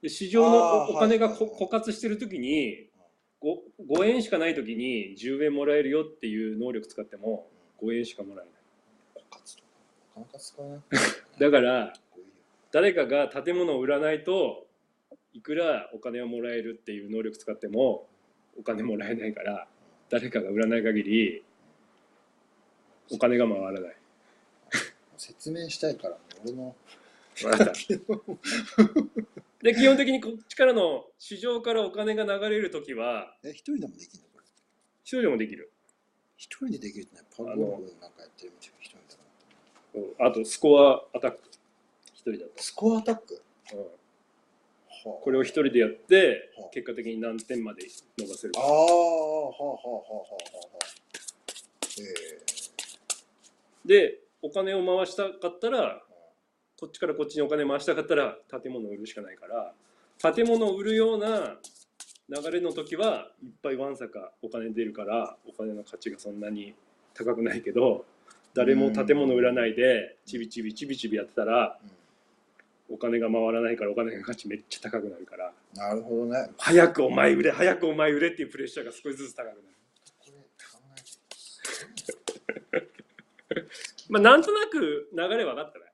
[0.03, 0.57] で市場の
[0.87, 2.89] おお金が枯渇してる時に
[3.43, 7.49] 5, 5円しかない時に10円もらえるよっていう能力使っても
[7.83, 9.25] 5円しかもらえない。
[9.31, 9.69] 活とか。
[10.21, 10.81] なかなか使わない。
[11.39, 11.93] だから
[12.71, 14.68] 誰かが建物を売らないと
[15.35, 18.07] いくらお金をもらえるっていう能力使っても
[18.59, 19.69] お金もらえないから
[20.11, 21.45] 誰かが売らない限り
[23.13, 23.97] お金が回らない。
[25.17, 26.75] 説明したいからね俺の。
[29.63, 34.29] で基本的にこっちからの市場からお金が流れる時はえ一人でもできるの？
[34.35, 34.45] これ。
[35.05, 35.73] 一人でもできる。
[36.37, 38.99] 一人でできるってねパブゴルフなんかやってるみたいな一人
[40.17, 41.39] だなあとスコアアタック。
[42.15, 43.43] 一人だと、スコアアタック？
[43.73, 43.79] うん。
[43.79, 43.89] はあ
[45.23, 47.87] これを一人でやってはあ結果的に何点まで
[48.19, 48.61] 伸ばせるか。
[48.61, 50.87] ああはあはあはあはあはあはあ
[52.01, 52.49] え
[53.85, 56.03] でお金を回したかったら
[56.79, 61.57] こっちからこっちにお金回したかったら建物を売るしかないから建物を売るような
[62.29, 66.75] 流れの時はいっぱいわんさかお金出るからお金の価値がそんなに
[67.15, 68.05] 高くないけど
[68.55, 71.87] 誰も建物売らないでちびちびちびちびやってたらえ
[72.89, 75.53] お金が回らないからお金の価値めっちゃ高くなるから。
[75.75, 76.51] うん、なるほどね。
[76.59, 79.63] 早くお前売れ早くお前売れっていうプレッシャーが少しずつ高くなる。
[84.09, 85.85] まあなんとなく流れ分かったね。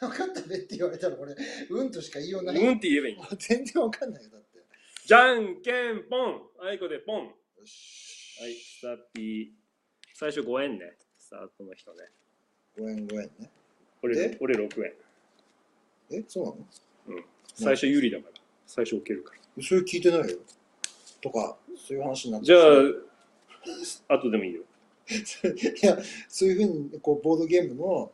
[0.00, 1.34] 分かったねって言われたら俺
[1.70, 4.64] うんとしか言いようない、うんって言えばいいんだ全然分かんないよだって。
[5.04, 6.42] じゃんけんぽん。
[6.68, 7.34] あいこでポンよ
[7.64, 8.38] し。
[8.40, 9.46] はい、スタッピー。
[10.14, 10.96] 最初5円ね。
[11.18, 11.98] スタートの人ね。
[12.78, 13.50] 5円5円ね。
[14.02, 14.92] 俺で、俺6円。
[16.10, 16.56] えそうなの？
[17.08, 17.24] うん。
[17.54, 18.40] 最初有利だから。
[18.66, 19.62] 最初受けるから。
[19.62, 20.38] それ聞いてないよ
[21.20, 22.58] とかそういう話になってじゃ
[24.08, 24.62] あ、後でもいいよ。
[25.08, 28.12] いやそういうふうにこうボードゲームの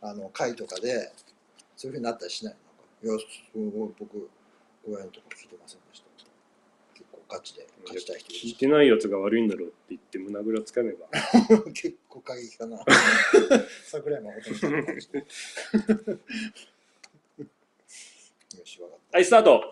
[0.00, 1.10] あの会とかで
[1.76, 2.56] そういうふうになったりしない
[3.02, 3.10] の？
[3.10, 3.20] いや
[3.52, 4.30] そう僕
[4.86, 6.04] 5円とか聞いてませんでした
[6.94, 11.08] 結構ガチで勝ちたい人聞いてないやつが悪いんだろうって言って胸ぐらつかめば。
[11.72, 12.78] 結構過激 かな
[13.86, 15.08] 桜井誠みたいな感じ
[19.14, 19.62] はい、スタート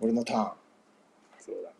[0.00, 0.52] 俺のターン
[1.38, 1.70] そうだ。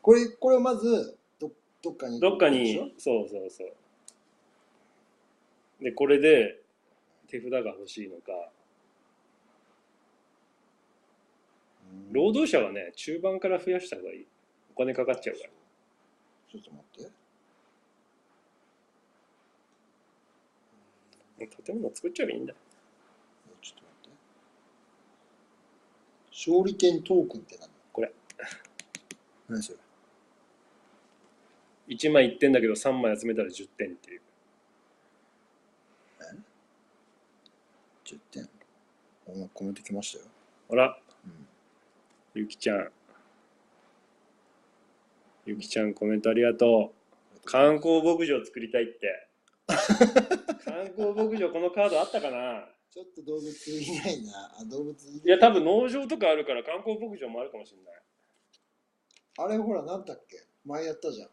[0.00, 1.50] これこれをまずど
[1.82, 3.72] どっかにどっかに、そうそうそう。
[5.82, 6.60] で、これで
[7.26, 8.52] 手札が欲しいのか。
[11.90, 14.26] うん労働者はね、中盤から増やした方がいい。
[14.72, 15.55] お金かかっちゃうから。
[16.60, 17.10] ちょっと待って。
[21.38, 22.54] もう建物作っちゃえばいいんだ。
[22.54, 24.16] ちょっと待って。
[26.30, 27.68] 勝利点トークンって何？
[27.92, 28.12] これ。
[29.48, 29.78] 何それ
[31.88, 34.20] ？1枚1点だけど3枚集めたら10点っていう。
[38.04, 38.48] 10点？
[39.26, 40.30] おコメント来ましたよ、
[40.70, 41.48] あら、うん、
[42.34, 42.92] ゆきちゃん。
[45.46, 46.92] ゆきちゃんコメントありがと
[47.44, 47.48] う。
[47.48, 49.28] 観光牧場作りたいって。
[50.64, 52.64] 観光牧場このカードあったかな？
[52.90, 54.32] ちょっと動物いないな。
[54.60, 55.22] あ動物いる。
[55.24, 58.02] いや多分農場とかあるから観光牧場もあるかもしれない。
[59.38, 60.44] あれほら何だっけ？
[60.64, 61.28] 前やったじゃん。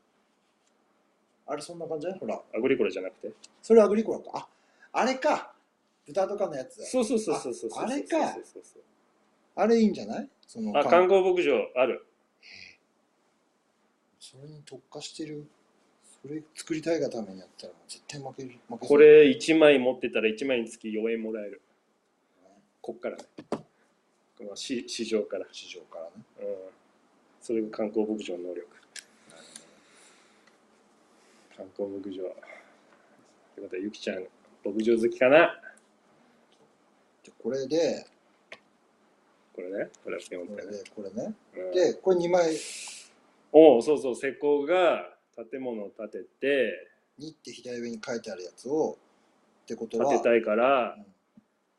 [1.47, 2.07] あれそんな感じ？
[2.19, 2.39] ほら。
[2.55, 3.31] アグリコラじゃなくて？
[3.63, 4.31] それアグリコラか。
[4.35, 4.47] あ
[4.91, 5.53] あれか。
[6.05, 6.85] 豚とかのやつ。
[6.85, 8.83] そうそうそうそうそうそうああれかそうそうそう。
[9.55, 10.29] あれいいんじゃない？
[10.45, 12.05] そのあ、か観光牧場ある。
[14.23, 15.45] それに特化してる
[16.21, 21.61] それ作りたいがためにやったら絶対負ける負けこれ1枚持ってたら1枚につき4円もらえる。
[22.81, 23.23] こっからね。
[23.49, 23.65] こ
[24.39, 25.45] の市市場から。
[25.51, 26.45] 市場からねうん。
[27.41, 28.67] それが観光牧場の能力。
[31.57, 32.23] 観光牧場。
[32.23, 32.27] っ
[33.55, 34.25] てことは、ゆきちゃん、
[34.63, 35.59] 牧場好きかな？
[37.23, 38.07] じゃこれで
[39.53, 39.89] これね。
[40.01, 40.65] これは4これ。
[40.65, 42.55] でこれねうんでこれ2枚
[43.55, 45.15] おうそうそう、施工が
[45.51, 46.89] 建物を建てて、
[47.19, 48.97] 2って左上に書いてあるやつを
[49.63, 50.97] ってことは建てたいから、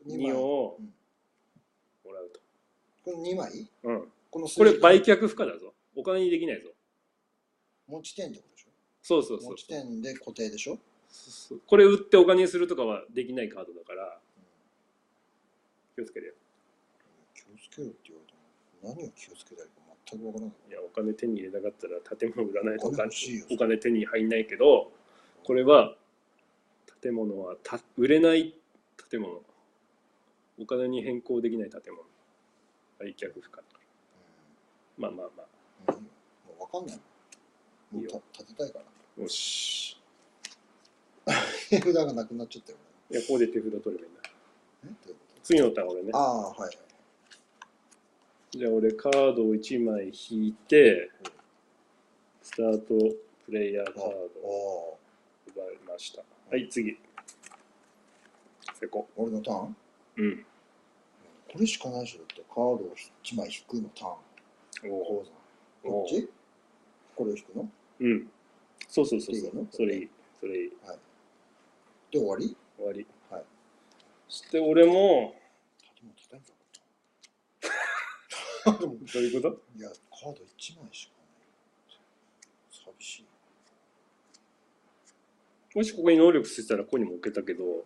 [0.07, 0.95] 2 2をうん。
[2.05, 2.41] もらうと。
[3.05, 3.69] この2枚？
[3.83, 4.13] うん。
[4.31, 5.75] このこれ売却不可だぞ。
[5.97, 6.71] お金にできないぞ。
[7.89, 8.69] 持ち点ってことでしょ？
[9.03, 10.79] そうそうそう持ち点で固定でしょ？
[11.67, 14.19] これ売ってお金にするとかはできないカードだから、
[15.97, 16.35] 気をつけてよ。
[17.35, 19.71] 気をつけろって言われても何を気をつけたらい
[20.11, 23.11] 全くわからないいや、お金手に入れなかったら建物売らないとおお金
[23.51, 24.93] お金手に入んないけど、
[25.45, 25.97] これは
[27.03, 28.55] 建物はた売れない
[29.11, 29.41] 建物。
[30.59, 32.03] お金に変更できない建物。
[32.99, 33.63] 売却不可。
[34.97, 35.43] まあまあま
[35.89, 35.93] あ。
[35.93, 36.09] うん、うん、も
[36.61, 37.03] うわかんないも
[37.95, 40.01] ういいよた立てたいからよし。
[41.71, 42.79] 手札がなくなっちゃったよ
[43.11, 44.23] いや、ここで手札取ればいいんだ。
[45.43, 46.19] 次のターン俺ねと。
[46.19, 46.79] ああはいはい
[48.57, 51.11] じゃあ俺カードを1枚引いて
[52.41, 52.95] スタート
[53.47, 54.05] プレイヤーカードあ
[54.45, 56.23] をあ奪いました。
[56.49, 56.97] はい次。
[58.79, 59.77] セコ俺のターン？
[60.19, 60.47] うん。
[61.53, 62.19] これしかないでしょ。
[62.19, 64.09] だってカードを1枚引くのター
[64.89, 64.93] ン。
[64.93, 65.25] お鉱
[65.83, 66.29] 山こっち？
[67.17, 67.69] これを引くの？
[68.03, 68.31] うん。
[68.89, 70.09] そうそうそうそいいのうそれいい。
[70.39, 70.71] それいい。
[70.71, 72.57] で終わり？
[72.77, 73.05] 終わり。
[73.31, 73.45] はい。
[74.29, 75.35] そして俺も
[76.31, 76.55] 叩い
[78.65, 79.61] どういうこと？
[79.77, 81.47] いやカード1枚しかない。
[82.71, 83.27] 寂しい。
[85.77, 87.85] もしここに能力ついてたらここにも置けたけどこ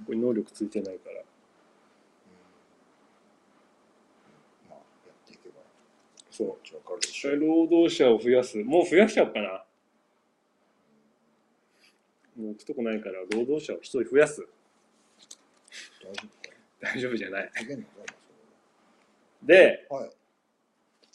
[0.00, 1.22] うんこに能力ついてないから。
[4.68, 5.54] まあやっていけば。
[6.30, 6.58] そう。
[6.66, 7.36] じゃわかるでしょ。
[7.36, 8.58] 労働者を増やす。
[8.58, 9.64] もう増やしちゃおうかな。
[12.36, 14.46] もう置くとこないから労働者を一人増やす。
[16.02, 16.34] 大丈夫か
[16.80, 17.50] 大丈夫じゃない
[19.42, 20.10] でなはい。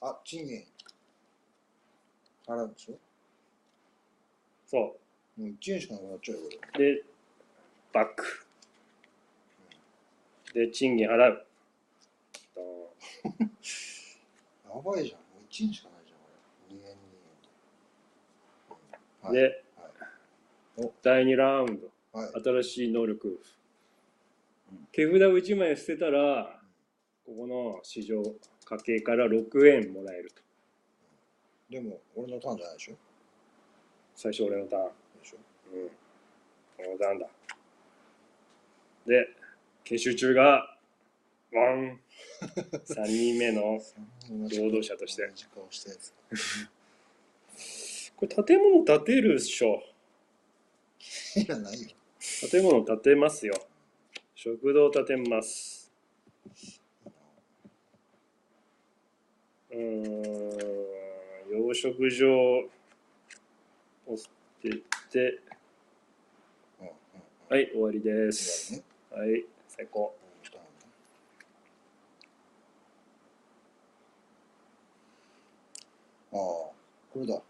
[0.02, 0.66] あ賃金
[2.48, 2.98] 払うんでしょ？
[4.66, 4.98] そも
[5.38, 7.04] う1円しかなくなっちゃうよで
[7.94, 8.46] バック。
[10.54, 11.46] で賃金払う。
[13.26, 15.20] やばいじゃん。
[15.20, 16.28] もう1円しかないじゃんこ
[16.72, 16.76] れ。
[16.76, 16.98] 2円
[19.32, 19.64] 2円で、
[20.78, 20.94] お。
[21.04, 21.92] 第2ラウンド。
[22.12, 22.32] はい。
[22.34, 23.40] はい新しい能力。
[24.72, 24.88] うん。
[24.92, 26.63] 手札を1枚捨てたら
[27.26, 28.22] ここの市場
[28.66, 30.42] 家計から6円もらえると。
[31.70, 32.96] でも俺のターンじゃないでしょ？
[34.16, 34.92] 最初俺のターン。
[35.22, 35.38] でしょ？
[35.74, 35.90] うん。
[35.90, 37.28] このターンだ。
[39.06, 39.28] で
[39.84, 40.78] 研修中が
[41.54, 42.00] ワン。
[42.86, 43.80] 3人目の
[44.30, 45.24] 労働者として。
[48.18, 49.82] これ建物建てるっしょ。
[51.36, 51.90] いらないよ。
[52.52, 53.54] 建物建てますよ。
[54.36, 55.73] 食堂建てます
[59.74, 59.84] うーん
[61.52, 62.32] 養殖場
[64.08, 64.30] を捨
[64.62, 64.70] て
[65.12, 65.40] て
[66.80, 67.24] うんうんうん。
[67.50, 68.74] はい終わりです。
[68.74, 68.84] ね。
[69.12, 70.16] はい最高。
[76.32, 76.74] ああこ
[77.16, 77.42] れだ。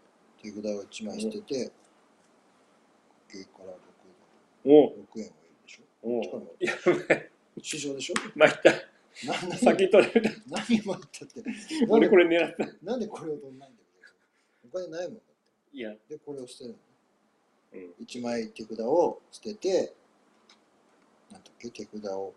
[0.42, 1.72] 手札を1枚捨てて
[3.32, 3.76] 家から6
[4.66, 5.32] お6円を入れる
[5.66, 6.08] でしょ？
[6.08, 6.22] お。
[6.22, 6.54] 力も。
[6.60, 6.72] や
[7.08, 7.30] ばい。
[7.62, 8.14] 師匠でしょ？
[8.36, 11.42] 参った先取られた何も言ったって。
[11.88, 12.66] 俺でこれ狙った？
[12.84, 13.88] なんでこれを取んないんだよ。
[14.64, 15.22] お金ないもんだっ
[15.72, 15.76] て。
[15.76, 15.94] いや。
[16.08, 16.76] でこれを捨てるの。
[17.74, 18.04] うん。
[18.04, 19.94] 1枚手札を捨てて
[21.30, 22.34] なんだっけ手札を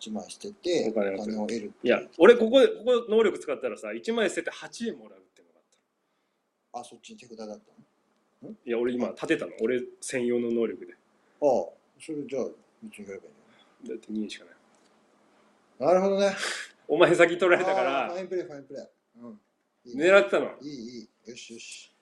[0.00, 5.62] 1枚捨ててお金を得るいや俺ここでここ能力使ったらさ1枚捨てて8円もらうってのがあっ
[6.74, 7.54] たあそっちに手札だった
[8.46, 8.50] の？
[8.66, 9.52] いや俺今立てたの。
[9.60, 10.92] 俺専用の能力で。
[10.94, 10.96] あ
[11.46, 11.68] あ
[12.00, 12.48] それじゃあ
[12.82, 13.30] 別にやればい
[13.84, 14.53] いだって2円しかない。
[14.53, 14.53] の
[15.78, 16.34] なるほどね。
[16.86, 18.84] お前先取られたかあーらファインプレーファインプレー。
[19.22, 19.40] うん。
[19.84, 20.50] いい狙ってたの？
[20.60, 21.30] いいいい。
[21.30, 21.92] よしよし。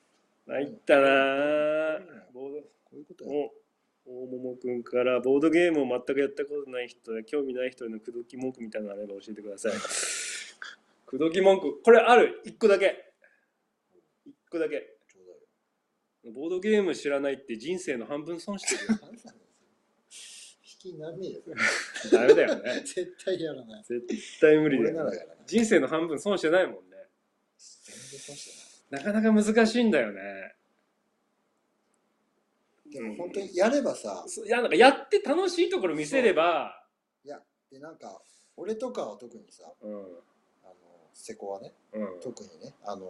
[0.46, 2.00] 参ったなー。
[2.32, 3.48] ボーこういうことドや。
[4.04, 9.72] お大桃くんからボードゲームを全くやったことない人や興味ない人への口説き文句みたいなのあれば教えてください。
[11.06, 11.80] 口説き文句。
[11.82, 12.42] これある。
[12.44, 13.12] 1個だけ。
[14.26, 14.96] 1個だけ。
[15.08, 18.98] ちょうボードゲーム知らないって人生の半分損してる
[20.84, 21.40] 引きになんねえよ
[22.10, 22.74] ダメだよね。
[22.80, 23.84] 絶対やらない。
[23.84, 25.18] 絶対無理だよ、ね。
[25.46, 26.80] 人生の半分損してないもんね。
[27.58, 30.20] 全然損してなかなか難しいんだよね。
[30.22, 30.28] な
[32.90, 34.24] いでも本当にやればさ。
[34.44, 36.84] いやなんかやって楽しいところ見せれば。
[37.24, 37.40] いや
[37.70, 38.20] でなんか
[38.56, 39.92] 俺とかは特にさうん。
[39.92, 39.96] あ
[40.68, 40.74] の
[41.12, 42.20] 瀬古はねうん。
[42.20, 43.06] 特にねあの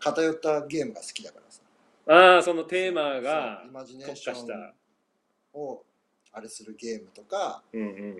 [0.00, 1.62] 偏ったゲームが好きだからさ。
[2.10, 4.54] ああそのテーマがイマジネー特ショ化した。
[4.54, 4.74] ン
[5.54, 5.84] を
[6.32, 8.16] あれするゲームとかうんうん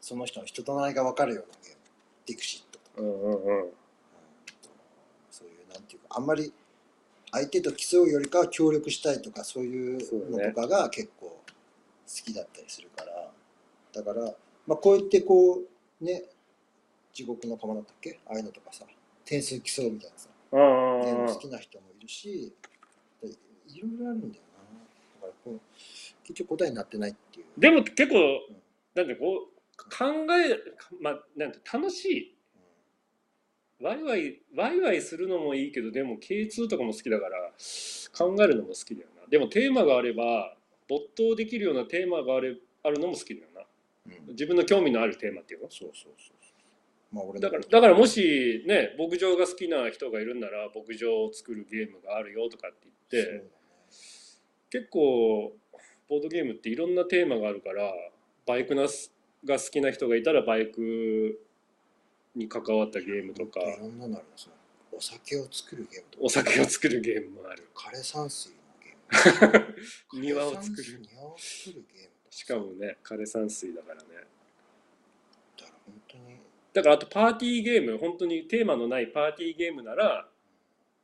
[0.00, 1.78] その人の人となりが分かるようなゲーム。
[2.26, 3.46] ディクシットとか、うんうんうん。
[3.46, 3.62] うん。
[3.62, 3.72] うん
[5.30, 6.52] そういうなんていうかあんまり
[7.30, 11.40] 相手と競うよりかは協力したいとかそういうのとかが結構好
[12.06, 13.30] きだったりするから。
[13.92, 14.34] だから、
[14.66, 15.60] まあ、こう言ってこ
[16.00, 16.24] うね
[17.12, 18.18] 地獄の釜だったっけ？
[18.26, 18.84] ああいうのとかさ
[19.24, 22.52] 点数競うみたいなさうんうんゲームうん好きな人もいるし
[23.22, 24.42] でいろいろあるんだよ
[25.20, 25.26] な。
[25.26, 25.60] だからこう
[26.24, 27.46] 結局答えになってないっていう。
[27.58, 28.16] でも結構
[28.94, 30.04] なんてこう考
[30.38, 30.58] え
[31.00, 32.36] まあなんて楽しい。
[33.80, 37.50] ワイワイワイワイするのもいいけどでも K2 とかも好きだから
[38.16, 39.26] 考えるのも好きだよな。
[39.28, 40.56] でもテーマがあれば
[40.88, 43.62] 没頭できるようなテーマがあれあるのも好きだよな。
[44.06, 44.12] うん。
[44.12, 45.70] うん自分の興味のあるテーマっていうの？
[45.70, 46.36] そうそうそう
[47.12, 53.44] まあ俺のだからだからもしね牧場が好きな人がいるんなら牧場を作るゲームがあるよとかって言って
[54.70, 55.56] 結構
[56.12, 57.90] ボードゲームっていろんなテーマがあるから
[58.46, 59.10] バイクなす
[59.46, 61.40] が好きな人がいたらバイク
[62.36, 64.56] に関わったゲームとかいろんなのあるのその
[64.94, 66.24] お酒を作るゲームとか。
[66.24, 67.66] お酒を作るゲームもある。
[67.74, 69.66] 枯山水のゲー
[70.12, 70.20] ム。
[70.20, 71.00] 庭を作る。
[71.00, 74.08] 庭を作るゲームしかもね枯山水だからね。
[75.56, 76.36] だから本当に。
[76.74, 80.28] だからあとパーティーゲーム本当にテーマのないパーティーゲームなら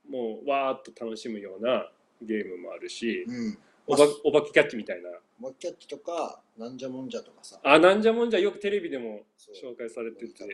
[0.07, 1.91] もうわーっと楽しむような
[2.21, 5.09] ゲームもあるしうんおばお化けキャッチみたいな。
[5.41, 7.59] モキャッチとかなんじゃもんじゃとかさ。
[7.65, 10.45] あなんじゃもんじゃよくテレビでも紹介されて森て、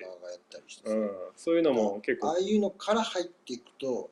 [0.87, 2.29] うん、そういうのも結構。
[2.29, 4.11] ああいうのから入っていくと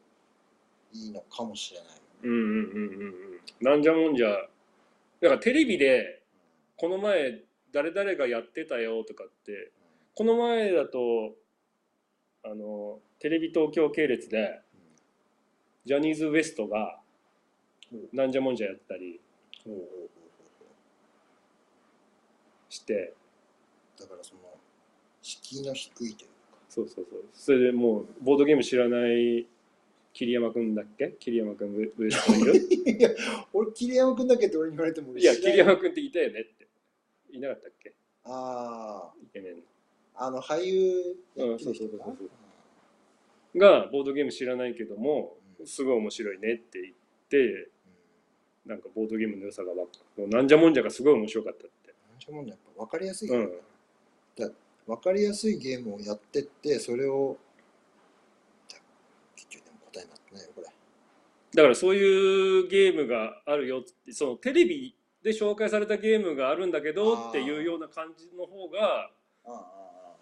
[0.93, 1.89] いいのかもしれない
[2.25, 3.41] うんうんうんうんうん。
[3.61, 6.23] なんじゃもんじゃだからテレビで
[6.77, 7.43] この前
[7.73, 9.71] 誰々がやってたよとかって
[10.15, 11.35] この前だと
[12.45, 14.61] あのテレビ東京系列で
[15.85, 16.99] ジャニーズ WEST が
[18.13, 19.21] なんじゃもんじゃやったり
[22.69, 23.15] して。
[24.01, 24.41] だからその
[25.21, 26.59] 敷居の低いというか。
[26.69, 27.25] そうそうそう。
[27.33, 29.47] それでもうボードゲーム知らない
[30.13, 31.15] 桐山くんだっけ？
[31.19, 32.55] 桐山くんウエストいる？
[32.99, 33.11] いや
[33.53, 35.23] 俺桐山君だけって俺に言われてもい。
[35.23, 36.69] や桐山くんっていたよねって。
[37.31, 37.95] いなかったっけ？
[38.25, 39.57] あイケメン。
[39.57, 39.61] の
[40.15, 42.17] ああの俳優うんそうそうそうそ
[43.55, 45.67] うがボードゲーム知らないけどもうん。
[45.67, 46.95] すごい面白いねって言っ
[47.29, 47.69] て
[48.67, 51.95] なんかボードゲームの良さがわかもうなんじゃもんじゃがすごい面白かったって。
[52.11, 53.29] なんじゃもんじゃやっぱ分かりやすい。
[53.29, 53.53] うん。
[54.87, 57.37] 分かりやすいゲームをやってってそれを
[58.69, 58.77] だ
[59.37, 60.67] 結局でも答えになってないよこれ。
[61.55, 69.11] だからそういうゲームがあるよってそのテレビで紹介されたゲームがあるんだけどっていうような感じの方があ
[69.47, 70.15] ああああ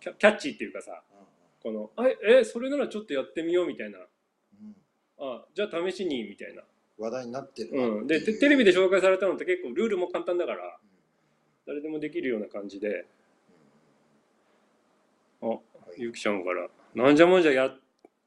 [0.00, 1.24] キャキャッチーっていうかさあああ
[1.62, 3.98] このあえそれならちょっとやってみようみたいな。
[3.98, 4.06] うん。
[5.18, 6.62] あじゃあ試しにみたいな、
[6.98, 8.02] 話題になってるなう。
[8.02, 10.88] ん、でテテレビで紹介されたのって結構ルールも簡単だからうん
[11.66, 13.06] 誰でもできるような感じで。
[15.42, 15.58] あうん
[15.98, 17.74] ゆきちゃんから「なんじゃもんじゃや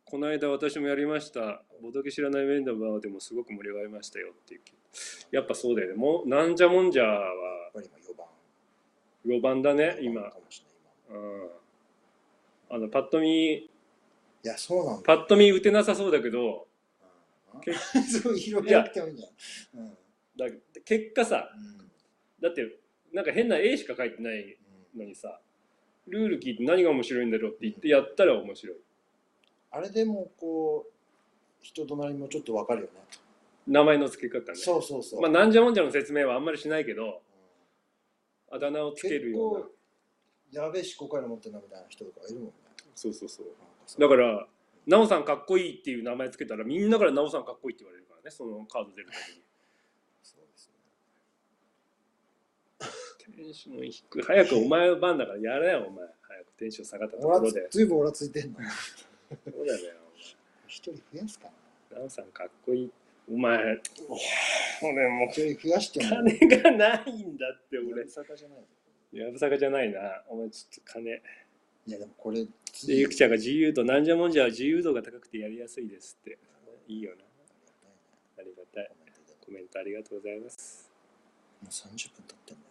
[0.06, 1.64] この間私もやりました。
[1.82, 4.62] ボドゲ知らないメンバーでもすごく盛り上がりましたよ」っていう
[5.32, 5.96] やっぱそうだよね。
[5.96, 8.28] もうなんじゃもんじゃやはっぱり今4番。
[9.26, 10.34] 4番だね4今。
[11.10, 11.50] うん。
[12.72, 13.66] あのパッと見今
[14.44, 16.68] いやそうなんだパッと見打てなさそうだけど
[17.54, 19.14] うんけそう広げなくてもいい。
[19.14, 19.98] んじゃんうん。
[20.38, 20.46] だ
[20.86, 21.92] 結果さうん。
[22.42, 22.80] だって
[23.14, 24.58] なんか変な絵しか書いてない
[24.96, 25.40] のにさ
[26.08, 28.78] ルール聞いて何が面白いんだろうって言ってやったら面白い。
[29.72, 30.92] あれでもこう
[31.62, 32.94] 人となりもちょっとわかるよね。
[33.68, 34.58] 名前の付け方ね。
[34.58, 37.22] そうそうそう、まあなんじゃもんじゃの説明はあんまりしないけど
[38.52, 39.66] うんあだ名をつける結ような。
[39.66, 39.72] 構
[40.66, 42.54] やべえしこから持ってんなみたいな人とかいるもんね。
[42.96, 43.48] そうそうそう。
[44.00, 44.48] だから
[44.90, 49.44] 「なおさんかっこいい」っていう名前つけたらみんなから「なおさんかっこいい」って言われるからねそのカード出るたびに
[50.24, 50.72] そうです
[53.36, 56.06] テンション低い早くお前の番だからやれよお前。
[56.30, 57.68] 早くテンション下がったところで。
[57.70, 58.60] つずいぶんオラついてんの。
[58.60, 59.96] そうだよ。
[60.68, 61.50] 一人増やすか
[61.92, 62.00] な。
[62.00, 62.92] なおさんかっこいい。
[63.32, 63.82] お前
[64.82, 66.10] 俺もう一人増やしても。
[66.10, 67.94] 金がないんだって俺。
[67.94, 68.60] 俺坂じゃない。
[69.12, 70.24] やぶさかじゃないな。
[70.28, 71.12] お前ちょっと金。
[71.12, 72.46] いやでもこれ
[72.88, 76.38] でゆきちゃんが自由度なんじゃもんじゃは自由度が高くてやりやすいですって。
[76.88, 77.24] いいよな。
[78.38, 78.92] ありがたい。
[79.46, 80.90] コメントありがとうございます。
[81.62, 82.70] もう30分経ってんだよ。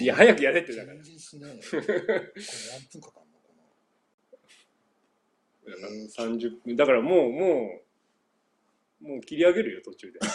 [0.00, 0.96] いや早くやれってだから。
[0.96, 2.00] 全然しないよこれ何
[2.90, 3.38] 分かかんの？
[3.42, 3.64] この
[5.66, 6.76] えー30分。
[6.76, 7.80] だからもうも
[9.02, 10.18] うもう切り上げるよ途中で。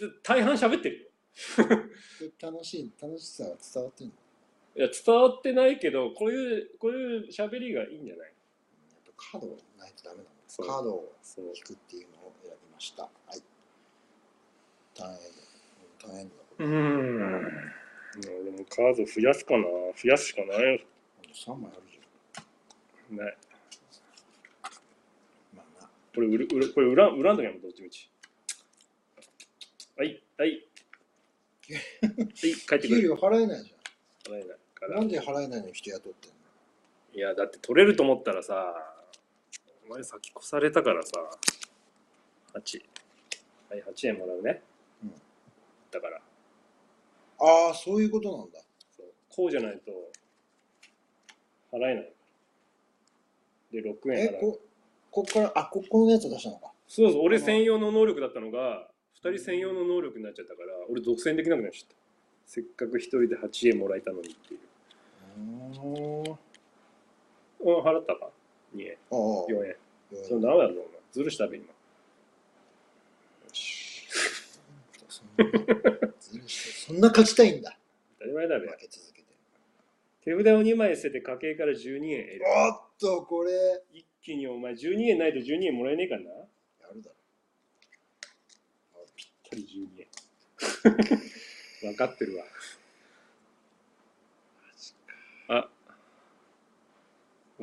[0.00, 1.10] で大半喋ってるよ。
[2.40, 4.14] 楽しい楽しさが伝わってんの？
[4.76, 8.26] いや伝わってないけどこういうこういう喋りがいいんじゃない？
[8.26, 8.32] や
[8.98, 9.46] っぱカード
[9.78, 10.66] ないとダメなのそう。
[10.66, 11.14] カードを
[11.54, 13.02] 引くっていうのを選びました。
[13.04, 13.42] はい。
[14.94, 19.62] ターンエンドターンエンドうれんでもカード増やすかな。
[19.62, 20.86] 増やすしかない
[21.32, 25.56] 3枚あるじないゃん。
[25.56, 25.88] まあな。
[26.14, 28.10] これ売る売るこれ裏裏んときはもうどっちみち。
[29.96, 30.66] はいはい。
[31.70, 32.88] はい帰ってくる。
[32.88, 33.74] 給料払えないじ
[34.24, 35.00] 払えないから。
[35.00, 36.36] なんで払えないのに人雇ってんの？
[37.14, 38.74] いやだって取れると思ったらさ
[39.86, 41.12] お前先越されたからさ
[42.54, 42.82] 8
[43.70, 44.62] はい8円もらうね、
[45.02, 45.12] うん。
[45.90, 46.20] だから。
[47.40, 48.60] ああそういうことなんだ。
[48.96, 49.06] そう。
[49.28, 49.92] こうじゃないと
[51.76, 52.12] 払えない。
[53.72, 54.34] で6円払う。
[54.36, 54.60] えこ
[55.10, 56.72] こっからあここのやつ出したのか。
[56.88, 57.22] そうそう。
[57.22, 58.88] 俺専用の能力だったのが
[59.22, 61.96] 2人専用の能力になっちゃったから俺独占できなくなっちゃった。
[62.46, 64.60] せっかく1人で8円もらえたのにっていう
[65.36, 66.30] うー。
[66.30, 66.38] んあ
[67.60, 68.30] うん払ったか
[68.74, 69.14] ？2円あ。
[69.14, 69.76] 4円
[70.12, 71.66] 4それ何やろお前ずるしたべ今
[76.78, 77.76] そんな勝ちたいんだ。
[78.18, 78.66] 当たり前だべ。
[78.68, 79.28] 負け続けて。
[80.24, 82.44] 手札を2枚捨てて家計から12円得る。
[82.46, 86.22] おっと、これ、や一気にお前12円ないと12円もらえねえかな？
[86.94, 87.16] るだろ。
[89.16, 90.06] ぴったり12円。
[91.92, 92.44] 分かってるわ。
[95.48, 95.68] あ、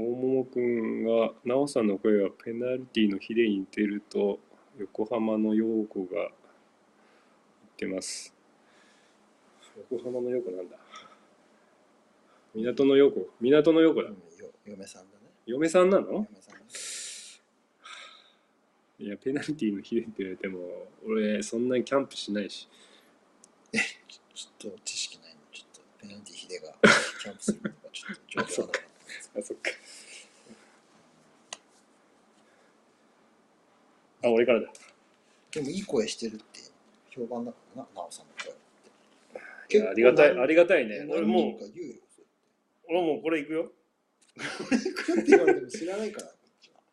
[0.02, 4.40] 大桃くんが、なおさんの声がペナルティの比で似てると、
[4.80, 6.30] 横浜の陽子が言っ
[7.78, 8.34] てます。
[9.92, 10.78] 横浜の陽子なんだ。
[12.56, 13.30] 港の陽子？
[13.40, 14.10] 港の陽子だ
[14.66, 15.28] 嫁さんだね。
[15.46, 16.28] 嫁さんなの？
[19.00, 20.60] いや、ペナルティの比でって言われても、
[21.08, 22.68] 俺、そんなにキャンプしないし。
[24.34, 25.42] ちょっと知識ないの。
[25.52, 26.74] ちょっと、ペナルティヒデが
[27.22, 28.90] キャンプするのがちょっと状況だな。
[29.40, 29.81] あ、そっか。
[34.24, 34.68] あ、俺からだ。
[35.52, 36.60] でもいい声してるって
[37.10, 38.54] 評判だからな、なおさんの声。
[39.80, 41.08] いやありがたい、ありがたいねえ。
[41.10, 41.72] 俺もう。
[42.90, 43.72] 俺もうこれいくよ。
[44.38, 46.32] それ来るって言われても知らないから。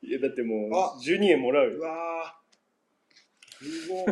[0.03, 1.81] いや、だってもうあ、12円もらううよ。
[1.83, 3.65] わぁ。
[3.65, 4.05] すごい。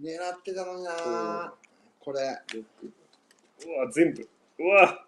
[0.00, 1.50] 狙ってたのになぁ。
[2.00, 2.20] これ。
[2.20, 4.28] うわ、全部。
[4.58, 5.06] うわ、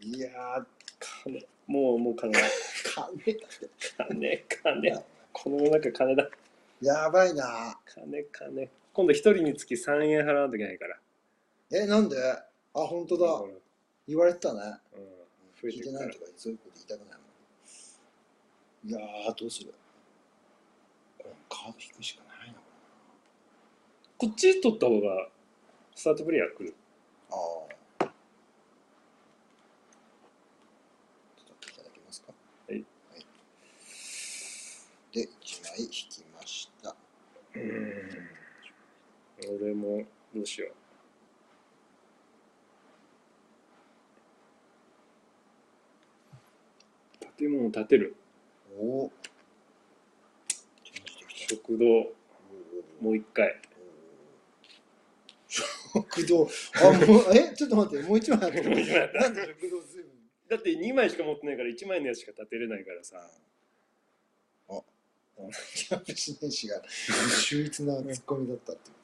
[0.00, 0.64] いやー、
[0.98, 1.46] 金。
[1.66, 2.40] もう、もう金 だ。
[2.94, 3.40] 金。
[3.96, 5.04] 金、金。
[5.42, 6.30] この中金だ。
[6.80, 8.70] やばいな金、金。
[8.92, 10.96] 今度一人につき3円払わなきゃいけないから。
[11.72, 12.16] え、なんで？
[12.16, 13.26] あ、本当だ。
[14.06, 14.60] 言われてたね。
[14.94, 15.02] うん。
[15.60, 17.24] 増えてないとかそういうこと言いたくないも
[18.84, 18.88] ん。
[18.88, 19.74] いやー、どうする？
[21.18, 22.60] これカード引くしかないな、こ
[24.22, 25.26] こっち取った方が、
[25.96, 26.66] スタートプレイヤー来る。
[26.66, 26.72] れ。
[27.32, 27.38] ああ。
[28.04, 32.32] ちょっといただけますか。
[32.68, 32.84] はい。
[35.12, 35.28] で、1
[35.60, 36.94] 枚引きました。
[37.54, 38.30] うん。
[39.62, 40.72] 俺も、どうしよう。
[47.36, 48.16] 建物建てる。
[48.78, 49.10] お。
[51.24, 51.84] 食堂、
[53.00, 53.60] もう一回。
[55.48, 56.48] 食堂。
[56.80, 58.62] あ、もう、え、ちょっと待って、もう一枚ある。
[60.48, 63.16] だって2枚しか持ってないから1枚のやつしか建てれないからさ。
[65.74, 68.96] キャンプしないしが 秀逸なツッコミだったっていう。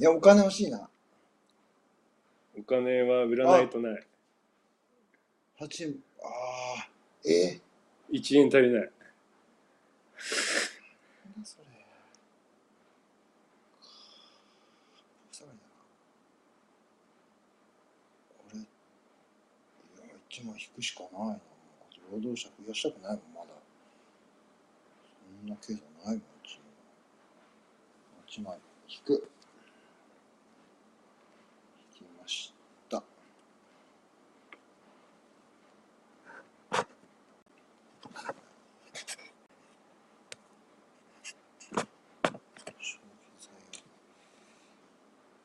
[0.00, 0.88] いや、お金欲しいな。
[2.58, 4.06] お金は売らないとない。
[5.58, 6.26] 8、あ
[6.78, 6.88] あ、
[7.24, 7.60] え
[8.10, 8.80] ？1円足りない。
[8.80, 8.90] なん
[11.42, 11.64] だそれ。
[15.32, 15.58] さらに
[18.54, 18.62] れ、い
[20.08, 21.40] や、1枚引くしかないな。
[22.10, 23.29] 労働者増やしたくないもん、
[25.44, 26.70] んな経済ないもん、うちも。
[28.28, 29.28] 1枚引く。
[31.94, 32.52] 引きまし
[32.88, 32.98] た。
[32.98, 33.02] あ、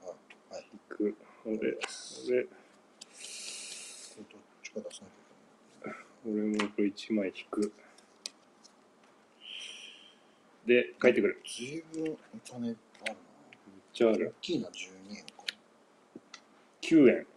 [0.08, 0.66] はい。
[0.90, 1.16] 行く。
[1.46, 1.80] 俺、俺、こ
[2.32, 2.44] れ
[4.24, 5.94] どっちか出さなきゃい
[6.28, 7.72] 俺もこれ1枚引く。
[10.66, 11.42] で、帰ってくる。
[11.44, 11.72] けない。
[11.72, 12.18] ずいぶんお
[12.52, 12.76] 金あるめっ
[13.94, 14.18] ちゃあな。
[14.18, 14.36] 大る。
[14.42, 14.72] きいな、12
[15.18, 15.32] 円か。
[16.82, 17.28] 9円。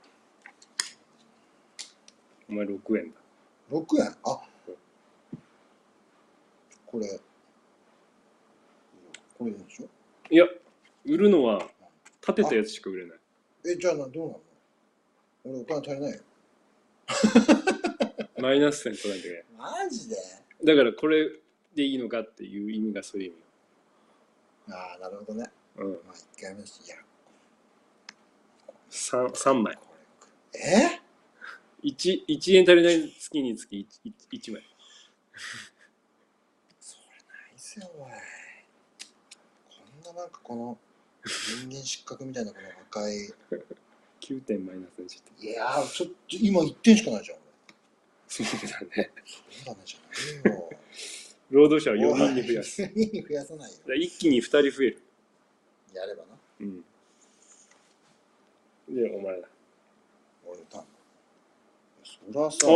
[2.48, 3.18] お前6円だ。
[3.70, 4.16] 6円？
[4.24, 4.40] あ
[6.86, 7.20] これ、
[9.38, 9.88] これでしょ？
[10.30, 10.46] いや、
[11.04, 11.68] 売るのは
[12.22, 13.18] 建てたやつしか売れない。
[13.66, 14.40] え、じゃあな、どうなの？
[15.44, 16.22] 俺お金足りないよ。
[18.40, 20.16] マイナス点取らないといけマジで？
[20.16, 20.64] ない。
[20.64, 21.30] だからこれ
[21.78, 23.32] でいいのかっていう意味がそういう意
[24.66, 24.74] 味。
[24.74, 25.48] ああ、なるほどね。
[25.76, 25.92] うん。
[25.92, 26.96] まあ、一回目だし、いや、
[28.90, 29.78] 3, 三枚。
[30.54, 31.00] え
[31.84, 34.62] ？1, 1円足りない月につき 1, 1枚。
[36.80, 38.10] それないっすよ、おい。
[40.02, 40.78] こんななんかこの、
[41.24, 43.32] 人間失格みたいなこの赤い。
[44.20, 45.46] 9点マイナスにして。
[45.46, 47.38] いやー、ちょっと、今1点しかないじゃん、
[48.26, 48.88] そうだね。
[48.96, 49.12] 俺。
[49.48, 50.70] そうだね、じゃないよ。
[51.50, 52.82] 労働者を4人に増やす。
[52.82, 55.02] 4人に増やさないよ一気に2人増える。
[55.94, 56.28] やればな。
[56.60, 56.84] うん。
[58.94, 59.48] で、お前だ。
[60.46, 60.58] 俺。
[62.32, 62.70] そらさ、あ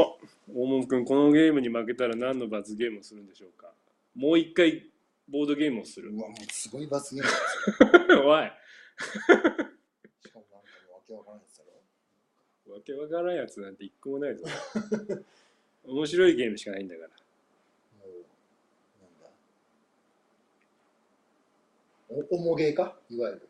[0.55, 3.73] 大門君、このゲームに負けたら何の罰ゲームをするんでしょうか？
[4.15, 4.91] もう一回
[5.29, 6.21] ボードゲームをするう。
[6.21, 7.37] わ、もうすごい罰ゲームで
[8.07, 8.25] すよ。
[8.29, 8.51] おい
[10.23, 12.75] しかもなんかもうわけわからないやつだろ。
[12.75, 14.45] わけわからんやつなんて一個もないぞ。
[15.85, 17.09] 面白いゲームしかないんだから。
[17.09, 17.15] も
[18.07, 18.09] う、
[19.03, 19.29] なんだ。
[22.31, 22.95] お、おもげーか？
[23.09, 23.49] いわゆる。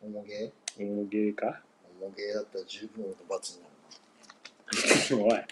[0.00, 0.44] おもげ？
[0.44, 1.60] ー重ゲーか？
[2.00, 3.68] おモゲーだったら十分俺の罰にな
[5.18, 5.24] るな。
[5.24, 5.44] おい。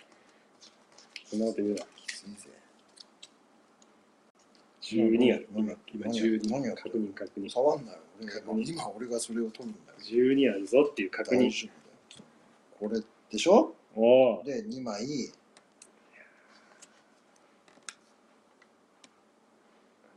[1.24, 1.82] そんなこと言うな。
[2.06, 2.50] きついぜ。
[4.82, 5.48] 12やる。
[5.52, 6.50] 何今、今何12。
[6.50, 6.82] 何やって？
[6.82, 7.50] 確認、確認。
[7.50, 8.00] 触んないよ。
[8.20, 9.98] 俺が今俺がそれを取るんだよ。
[10.00, 11.38] 12あるぞっていう確認。
[11.38, 11.68] 大丈
[12.78, 13.00] 夫だよ。
[13.00, 13.74] これでしょ？
[13.96, 14.44] おお。
[14.44, 15.02] で、2枚。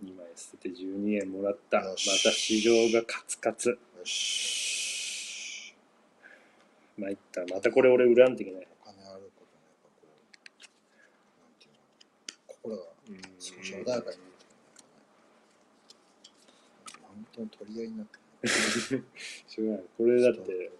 [0.03, 0.15] 2
[0.65, 1.79] 枚捨てて12円もらった。
[1.79, 1.95] また
[2.31, 3.69] 市場がカツカツ。
[3.69, 5.75] よし。
[6.97, 7.41] 参った。
[7.53, 8.67] またこれ俺売らんといけない。
[8.81, 10.27] お金あることね、やっぱこう、
[11.39, 11.79] なんていうの、
[12.47, 14.83] 心がうん少し穏やかになるというか
[16.99, 17.01] ね。
[17.01, 18.17] 本当に取り合いになって
[18.95, 19.05] る。
[19.47, 19.83] しょうがない。
[19.97, 20.71] これだって、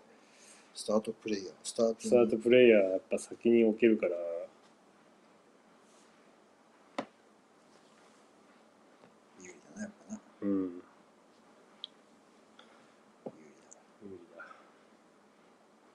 [0.74, 4.12] スタートプレイヤー、スタートスタートプレイヤーやっぱ先に置けるから、
[9.40, 10.20] 有利だね、やっぱな。
[10.46, 10.52] うん。
[10.52, 10.80] 無
[14.04, 14.46] 理だ。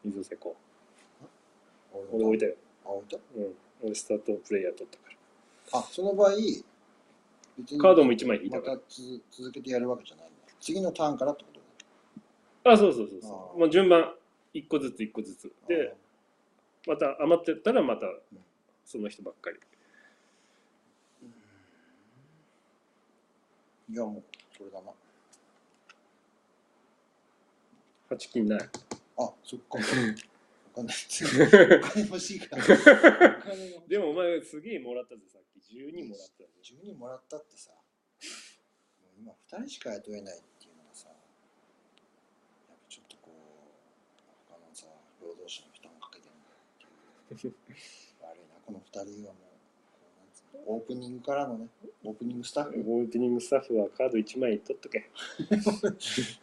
[0.04, 0.48] 水瀬子。
[0.50, 0.56] わ。
[2.12, 2.56] 俺置いたよ。
[2.84, 3.54] あ、置いたうん。
[3.82, 5.04] 俺スタートプレイヤー取ったか
[5.72, 5.78] ら。
[5.78, 6.30] あ、その場合、
[7.78, 8.74] カードも1枚引いたから。
[8.74, 10.52] またつ続けてやるわけじゃないんだ。
[10.60, 11.50] 次のターンからってこ
[12.64, 12.70] と？
[12.72, 13.58] あ、そうそうそうそう。
[13.60, 14.14] もう順番、
[14.52, 15.52] 1個ずつ1個ずつ。
[15.68, 15.94] で、
[16.88, 18.06] また余ってったらまた
[18.84, 19.60] その人ばっかり。
[23.92, 24.22] いや、もう、
[24.60, 24.92] それだな。
[28.10, 28.60] 8金ない。
[29.16, 29.78] あ、そっか。
[29.78, 30.12] お金、
[30.76, 32.64] お金欲しいから。
[33.88, 35.74] でもお前すげえもらったぜ、さっき。
[35.74, 36.50] 12もらったぜ。
[36.62, 37.78] 12もらったってさ、も
[39.16, 41.16] う今2人しか雇えないっていうのがさ、やっ
[42.68, 43.34] ぱちょっとこう、
[44.46, 44.88] 他のさ、
[45.22, 46.50] 労働者に負担かけてるんだ
[47.34, 47.54] っていう。
[48.20, 49.49] 悪いな、この2人はもう、
[50.66, 51.66] オープニングからのね、
[52.04, 55.10] オープニングスタッフ オープニングスタッフはカード1枚取っとけ。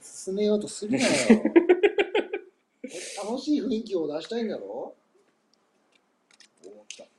[0.02, 1.04] 進めようとするなよ。
[2.84, 2.90] え
[3.24, 4.96] 楽しい雰囲気を出したいんだろ？
[6.66, 7.04] おお、来た。
[7.04, 7.12] ちょ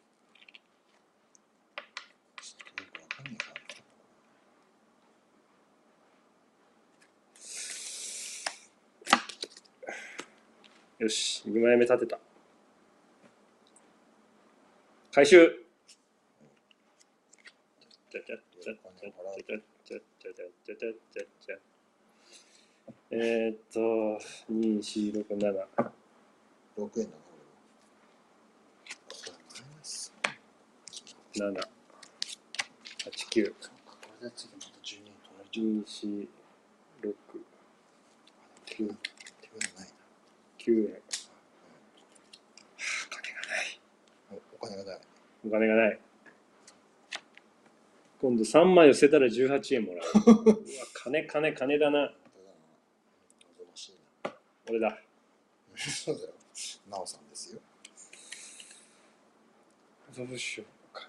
[2.70, 3.44] っとよくわかんないか
[10.98, 11.04] ら。
[11.04, 12.18] よし、2枚目立てた。
[15.12, 15.64] 回収
[23.10, 25.38] えっと、2、4、6、7。
[25.38, 25.84] 6円だな、これ
[26.98, 27.62] は。
[28.48, 30.12] これマイナス
[31.34, 31.62] 7、8、
[33.30, 35.64] 9、そうか、これで次また12円取られちゃう。
[35.64, 36.28] 2、4、
[37.02, 37.14] 6、
[38.66, 38.98] 手分
[39.40, 39.94] 手分ないな。
[40.58, 41.02] 9円。
[44.60, 45.00] お金がない。
[45.46, 46.00] お金がない。
[48.20, 50.08] 今度3枚を捨てたら18円もらう。
[50.42, 50.56] うわ、
[50.94, 52.12] 金、金、金だな。
[54.68, 54.98] 俺だ。
[55.76, 56.32] そうだよ。
[56.90, 57.60] なおさんですよ。
[60.16, 61.02] どうしようか。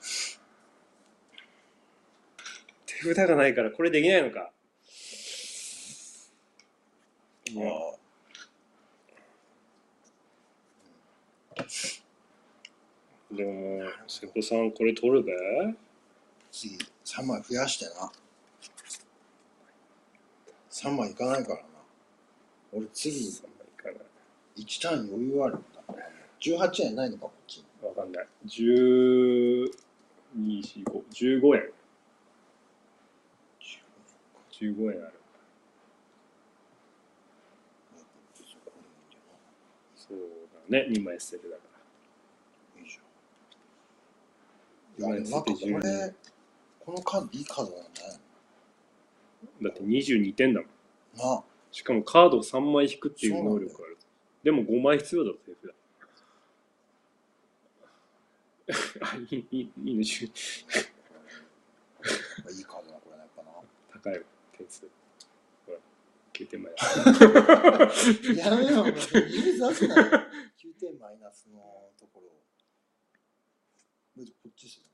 [2.85, 4.51] 手札がないからこれできないのか。
[7.51, 7.71] いや
[13.31, 15.33] でも、瀬古さんこれ取るべ
[16.51, 16.77] 次、
[17.09, 18.11] 3枚増やしてな。
[20.69, 21.63] 3枚いかないからな。
[22.71, 24.61] 俺次、?3 枚いかない。
[24.61, 25.81] 1単位余裕あるんだ。
[26.39, 27.65] 18円ないのか、こっち。
[27.81, 28.27] わかんない。
[28.45, 29.71] 12、
[30.37, 31.03] 4、5、
[31.41, 31.73] 15円。
[34.51, 35.13] 15円ある。
[39.95, 40.17] そう
[40.69, 41.63] だね、2枚捨てるだか
[42.75, 42.81] ら。
[42.83, 45.11] いいじゃん。
[45.11, 46.13] いや、でもなんかこれ、
[46.89, 47.89] このカードいいカードだね。
[49.61, 50.69] だって22点だもん。
[51.17, 53.95] なしかもカードを3枚引くっていう能力ある。
[54.43, 55.59] でも5枚必要だぞ、手札。
[59.13, 60.29] あ、いい、いい、いいの、10い
[62.59, 63.51] いカードだ、これね、やっぱな。
[63.93, 64.25] 高いわ、
[64.57, 64.89] 点数。
[65.67, 65.77] ほら、
[66.33, 66.77] 9点前だ。
[68.49, 68.87] やめよう、もう
[69.29, 70.01] 指さすなよ。
[70.57, 72.29] 9点マイナスのところ。
[74.17, 74.88] こっちですよ。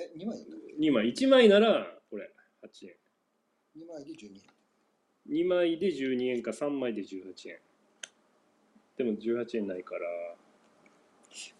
[0.00, 0.46] え、2枚だっ
[0.78, 2.32] 2枚、1枚なら、これ、
[2.62, 2.94] 8円。
[3.74, 4.42] け ?2 枚で12円。
[5.28, 7.58] 2枚で12円か3枚で18円。
[8.96, 10.00] でも18円ないから、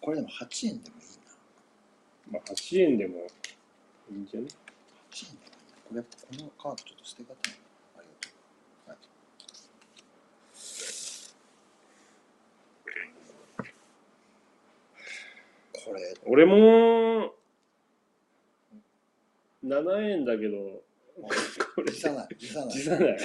[0.01, 1.03] これでも8円でもいい
[2.33, 2.39] な。
[2.39, 3.27] まあ8円でも
[4.11, 4.47] いいんじゃね
[5.11, 5.77] ？8円でもいいな。
[5.83, 7.59] これやっぱこのカードちょっと捨て方ない。
[7.97, 8.07] あり
[8.87, 8.97] がとう。
[8.97, 8.97] はい。
[15.85, 17.40] これ、俺も、
[19.63, 20.57] 7円だけど、
[21.75, 22.69] これ辞さない、辞さない。
[22.71, 23.17] 辞さない。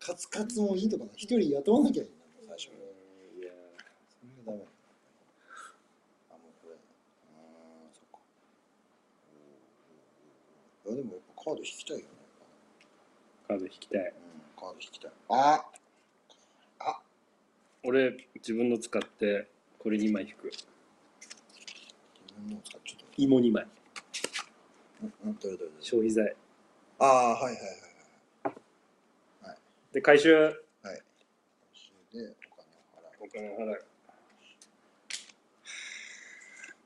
[0.00, 2.12] カツカツもいいとかな一人雇わなきゃいいん。
[2.12, 2.58] だもん。
[2.58, 3.52] 最初いや
[4.08, 4.58] それがダメ
[6.30, 8.18] あもうこれあーそっか
[10.86, 12.08] いやでもやっぱカード引きたいよね
[13.48, 14.12] カード引きたいうん。
[14.60, 15.64] カード引きたいあ
[17.82, 19.48] 俺自分の使って
[19.78, 20.64] これ2枚引く自
[22.38, 23.66] 分のを使っちょっと芋2枚
[25.02, 25.36] うんうん。
[25.38, 25.82] どれどれどれ。
[25.82, 26.36] 消費財。
[26.98, 28.54] ああはいはいはい
[29.48, 29.58] はい。
[29.92, 30.34] で回収。
[30.34, 30.54] はい。
[30.82, 32.36] それで
[33.20, 33.66] お金を払う。
[33.66, 33.84] お金払う。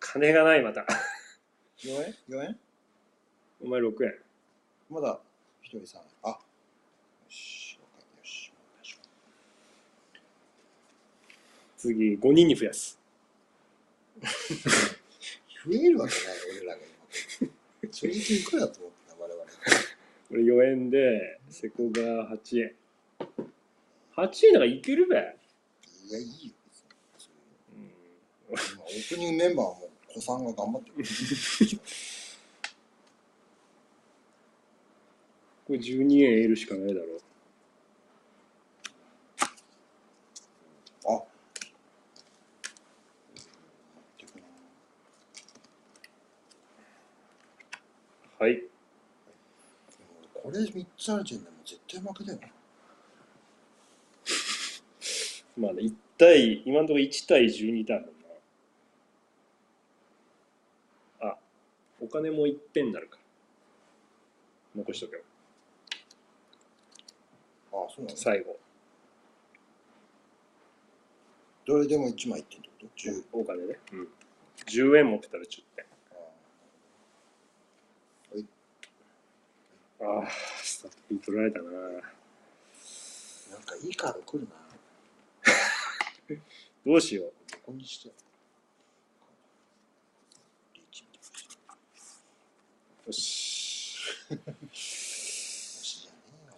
[0.00, 0.86] 金がないまた。
[1.78, 2.58] 4円 ?4 円？
[3.60, 4.14] お前6円。
[4.90, 5.20] まだ
[5.62, 6.38] 一人3円あよ
[7.28, 8.98] し了解よしお願いし
[11.76, 12.98] 次5人に増やす。
[14.22, 16.24] 増えるわけない
[16.58, 16.80] 俺らが
[17.88, 19.44] 今正直いくらだと思ってた我々。
[20.28, 22.72] これ4円でセコが8円。
[24.16, 25.18] 8円だからいけるべ、い
[26.12, 26.52] やいいよ。
[27.74, 27.90] うん、
[28.48, 31.04] 今オープニングメンバーはもう子さんが頑張ってる。
[35.66, 37.27] これ12円得るしかないだろあ
[48.38, 48.62] はい。
[50.32, 52.48] これ3つある時点でもう絶対負けだよな
[55.58, 58.10] まあね1対今のところ1対12だもんな。
[61.30, 61.38] あ
[62.00, 63.18] お金も1点になるか。
[64.76, 65.22] 残しとけよ。
[67.72, 68.58] ああそうなんだ最後。
[71.66, 74.08] どれでも1枚いってんってこと ?10 お金ね、うん、
[74.64, 75.87] 10円持ってたら10点
[80.00, 80.28] あああ
[80.62, 81.70] スタッフに取られたな。
[81.70, 81.72] あ
[83.50, 84.50] なんかいいカード来るな。
[86.86, 87.32] どうしよう。
[87.50, 88.08] どこにして。
[93.06, 93.98] よし。
[94.30, 94.36] よ
[94.72, 96.52] しじゃねえよ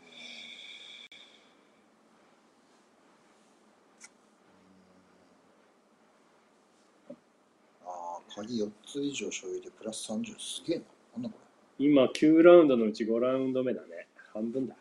[7.86, 10.84] ああ鍵4つ以上所有でプラス30すげえな。
[11.14, 11.34] なんだこ
[11.80, 14.06] 今9ラウンドのうち5ラウンド目だね。
[14.34, 14.76] 半分だ。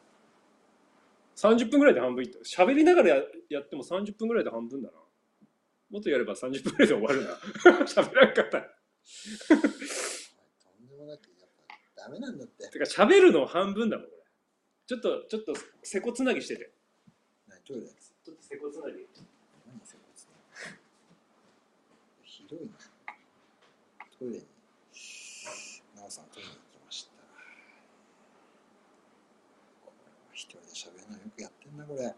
[1.37, 2.39] 30分ぐらいで半分いった。
[2.39, 3.15] 喋りながらや
[3.49, 4.97] やっても30分ぐらいで半分だな。
[5.89, 7.29] もっとやれば30分ぐらいで終わるな。
[7.87, 8.69] 喋らんかったれ
[9.47, 11.49] とんでもなくやっ
[11.95, 12.69] ぱダメなんだって。
[12.69, 14.23] てか喋るの半分だもんこれ
[14.85, 16.69] ちょっとちょっとセコつなぎしてて。
[17.47, 17.61] 何？
[17.63, 19.07] トイレちょっとセコつなぎ。
[19.65, 20.27] 何せこいつ
[22.23, 22.67] ひどいな。
[24.19, 24.45] トイレに
[25.95, 27.11] 奈緒さんトイレに行きました
[29.85, 32.13] これは一人で喋るのよくやってんなこれ、うん、い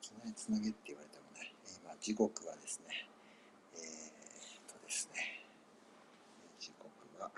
[0.00, 1.52] きなりつなげって言われてもね
[1.84, 3.06] 今時刻はですね
[3.76, 5.44] えー、っとですね
[6.58, 6.88] 時刻
[7.20, 7.30] は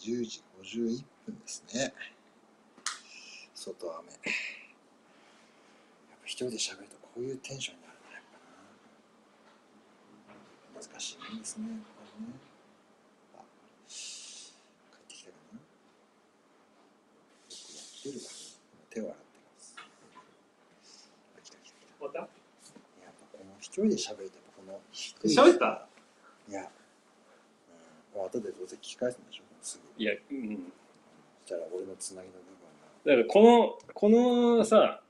[0.00, 1.92] 10時51分ですね。
[3.54, 3.92] 外雨。
[3.92, 4.30] やっぱ
[6.24, 8.22] 一人で喋るとこういうテンションになるなやっ
[10.74, 10.86] ぱな。
[10.86, 12.32] 難しいんですねやっぱりね
[13.36, 13.42] あ
[13.88, 15.64] 帰ってきたかなよ
[17.48, 18.34] くやってるわ
[18.90, 19.22] 手を洗って
[19.54, 19.76] ます。
[21.36, 21.56] あ来た？
[21.58, 22.28] 来た来たやっぱ
[23.32, 25.86] この一人で喋るとこの低い喋った？
[26.48, 26.70] いや、
[28.14, 30.72] うん、後でどうせ聞き返すんでしょすぐいやうん。
[31.46, 32.48] そしたら俺のつなぎの部分
[33.04, 33.42] だからこ
[33.86, 34.08] のこ
[34.58, 35.02] のさ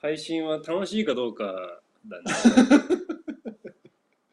[0.00, 2.24] 配信は楽しいかどうかだね。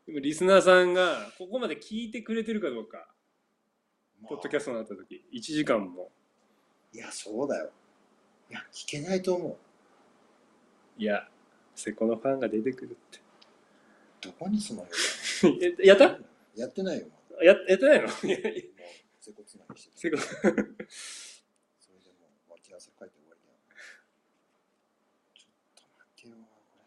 [0.05, 2.97] でもリスナーさんがここまで聞いてくれてるかどうか。
[2.99, 3.07] が、
[4.21, 4.29] まあ。
[4.29, 5.25] ポッドキャストになった時。
[5.33, 6.11] 1時間も。
[6.93, 7.71] いやそうだよ
[8.49, 9.55] いや聞けないと思う。
[11.01, 11.27] いや
[11.75, 12.95] セコのファンが出てくるっ
[14.21, 14.85] どこにその
[15.75, 16.19] てや やった？
[16.55, 17.07] やってないよ。
[17.41, 18.07] まややってないの？
[18.07, 18.57] いやいやだも
[19.19, 23.51] う接骨つなぎしてセコそれでもう待ち合わせ書いて終わりだ。
[23.51, 23.57] よ
[25.33, 26.85] ちょっと待ってよこ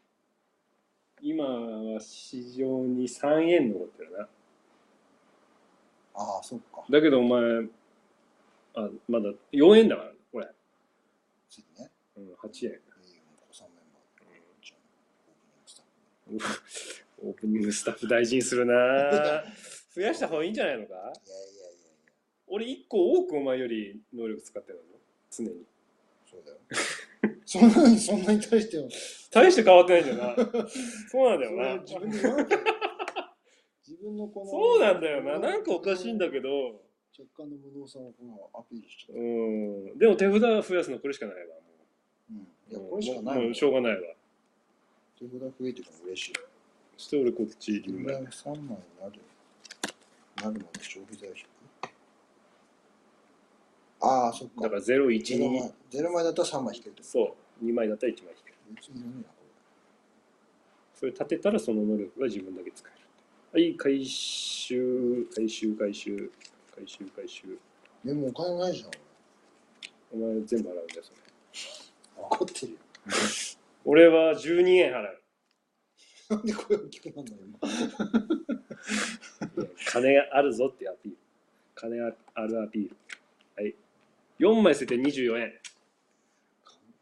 [1.21, 1.45] 今
[1.95, 4.19] は市場に3円残ってるな。
[4.21, 4.29] れ
[6.15, 6.85] ああそっか。
[6.89, 7.69] だけどお前
[8.75, 10.49] あまだ4円だからこれ、
[11.51, 11.91] 次ね。
[12.17, 12.81] うん、8円。
[17.21, 18.75] オープニングスタッフ大事にするな。
[19.95, 20.95] 増やした方がいいんじゃないのか？
[20.95, 21.15] いやいやいやいや。
[22.47, 24.99] 俺1個多くお前より能力使ってるの？
[25.31, 25.65] 常に。
[26.31, 26.59] そうだよ。
[27.47, 28.85] そんなにそんなに対しては。
[29.31, 30.69] 大して変わってないんだよな。
[31.11, 31.77] そうなんだよな。
[31.79, 31.99] 自
[34.03, 35.39] 分のこのそうなんだよな。
[35.39, 36.83] なんかおかしいんだけど
[37.19, 38.13] 若干の無能さを
[38.55, 39.21] アピールしちゃった。
[39.21, 39.99] うん。
[39.99, 41.55] でも手札増やすのこれしかないわ。
[41.57, 41.63] も
[42.31, 42.37] うん。
[42.39, 43.99] いうや、これしかないもうもうしょうがないわ。
[45.19, 46.33] 手札増えてくの嬉しい。
[46.97, 48.15] そして俺こっち手札2枚。
[48.15, 48.77] 3枚にな
[49.11, 49.21] る。
[50.37, 51.47] なるまで消費財を引く。
[54.01, 54.63] ああ、そっか。
[54.63, 55.73] だから0、1、ゼロ枚2。
[55.91, 57.65] ゼロ枚だったら3枚引けるそう。
[57.65, 58.57] 2枚だったら1枚引ける。
[58.69, 58.75] と。
[58.75, 59.35] 別にいらねえな、こ
[60.95, 62.99] それ立てたらその能力が自分だけ使える。
[63.51, 66.31] はい、回収、回収、回収、
[66.79, 67.43] 回収、回収。
[68.05, 68.15] れ。
[68.15, 68.91] でもお金ないじゃん、
[70.13, 71.19] お前全部払うんだよ、それ。
[72.17, 72.27] 俺。
[72.27, 72.79] 怒ってるよ。
[73.85, 75.23] 俺は12円払う。
[76.31, 77.59] なんで声大きくなるの今。
[79.87, 81.19] 金があるぞってアピール。
[81.75, 82.97] 金があるアピール。
[83.57, 83.75] はい。
[84.39, 85.53] 4枚捨てて24円。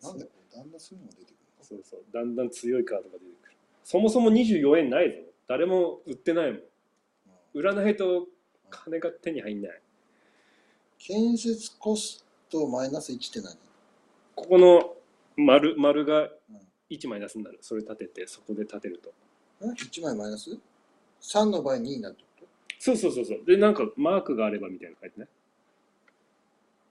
[0.03, 2.01] なんでこれ、だんだんそういうのが出てくるそうそう。
[2.15, 3.57] だんだん強いカードが出てくる。
[3.85, 5.19] そもそも24円ないぞ。
[5.47, 6.55] 誰も売ってないもん。
[6.57, 6.67] の、うん
[7.55, 8.27] 売らないと
[8.71, 9.81] 金が手に入んない。
[10.99, 13.57] 建設コストマイナス1って何？
[14.35, 14.95] ここの
[15.37, 16.31] 丸丸がうん
[16.91, 17.59] 1マイナスになる。
[17.63, 19.13] それ立てて、そこで立てると。
[19.61, 20.57] え ?1 枚マイナス
[21.21, 22.47] ?3 の場合2になるってこ
[22.79, 23.45] そうそうそうそう。
[23.45, 25.27] で、なんかマークがあればみたいなの書いてね。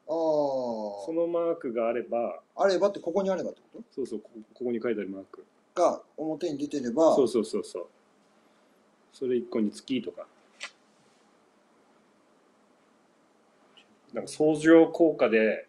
[0.05, 2.63] とそのマークがあれば、ああ。
[2.65, 5.45] あればってここにあればってこそうそう、こここに書いてあるマーク。
[5.73, 7.87] とが表に出てれば、そうそうそうそう。
[9.13, 10.27] それ1個につきとか。
[14.15, 15.67] なんか相乗効果で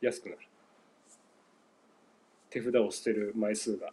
[0.00, 0.38] 安くなる。
[2.48, 3.92] 手札を捨てる枚数が。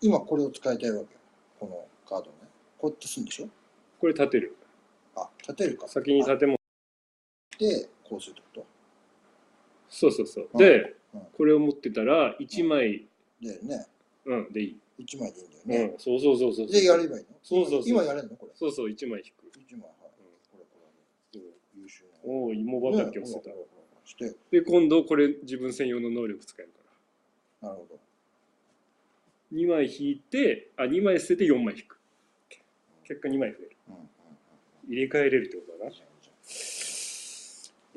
[0.00, 1.14] 今これを使いたいわけ？
[1.14, 1.20] よ。
[1.60, 2.48] このカードをね。
[2.76, 3.48] こうやってするんでしょ？
[4.00, 4.56] これ立てる。
[5.14, 5.86] あ、立てるか。
[5.88, 6.56] 先に立ても。
[7.58, 8.66] で、こうするってこ
[9.88, 10.48] そうそうそう。
[10.52, 13.06] うんでうん、これを持ってたら1枚、
[13.40, 13.86] とでね、
[14.26, 14.80] うん、でいい。
[14.98, 15.94] 1枚でいいんだようね。
[15.94, 16.66] ん、そうそうそうそう。
[16.66, 17.38] で、やればいいの？
[17.42, 18.36] そうそうそう今やれんの？
[18.36, 18.52] これ。
[18.56, 19.46] そうそう、1枚引く。
[19.56, 20.10] 1枚、はい。
[20.50, 20.76] これ、こ
[21.32, 21.40] れ。
[21.80, 22.15] 優秀な。
[22.26, 23.56] おお、芋ね畑を捨てたほら。
[23.56, 26.78] ほらほらして、で、今度これ自分専用の能力使えるか
[27.62, 27.70] ら。
[27.70, 28.00] なるほど。
[29.52, 31.98] 2枚引いて、あ、2枚捨てて4枚引く。
[33.04, 33.76] 結果2枚増える。
[33.88, 34.08] うんうんうん
[34.88, 35.90] 入れ替えれるってことだな。
[35.90, 35.94] い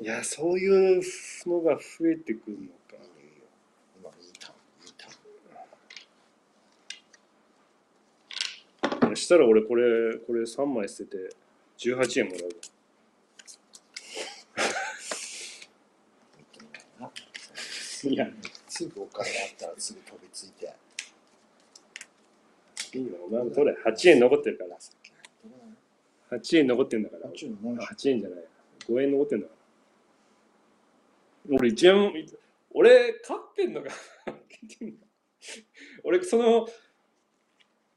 [0.04, 1.02] や、そういう
[1.46, 2.80] のが増えてくるのか
[9.20, 11.16] したら俺これ、これ3枚捨てて
[11.78, 12.48] 18円もらうわ。
[16.38, 17.10] 見てみないな。
[18.04, 18.28] いや、
[18.68, 20.72] すぐお金あったらすぐ飛びついて。
[22.98, 23.76] いいよ、お前も取れ。
[23.84, 24.76] 8円残ってるから。
[26.38, 27.26] 8円残ってんだから。
[27.26, 28.44] あっちの何あ8円じゃない。
[28.88, 29.52] 5円残ってんだか
[31.50, 31.56] ら。
[31.58, 32.12] 俺1円も、
[32.72, 33.88] 俺勝ってんのか
[34.26, 34.34] な
[36.04, 36.68] 俺その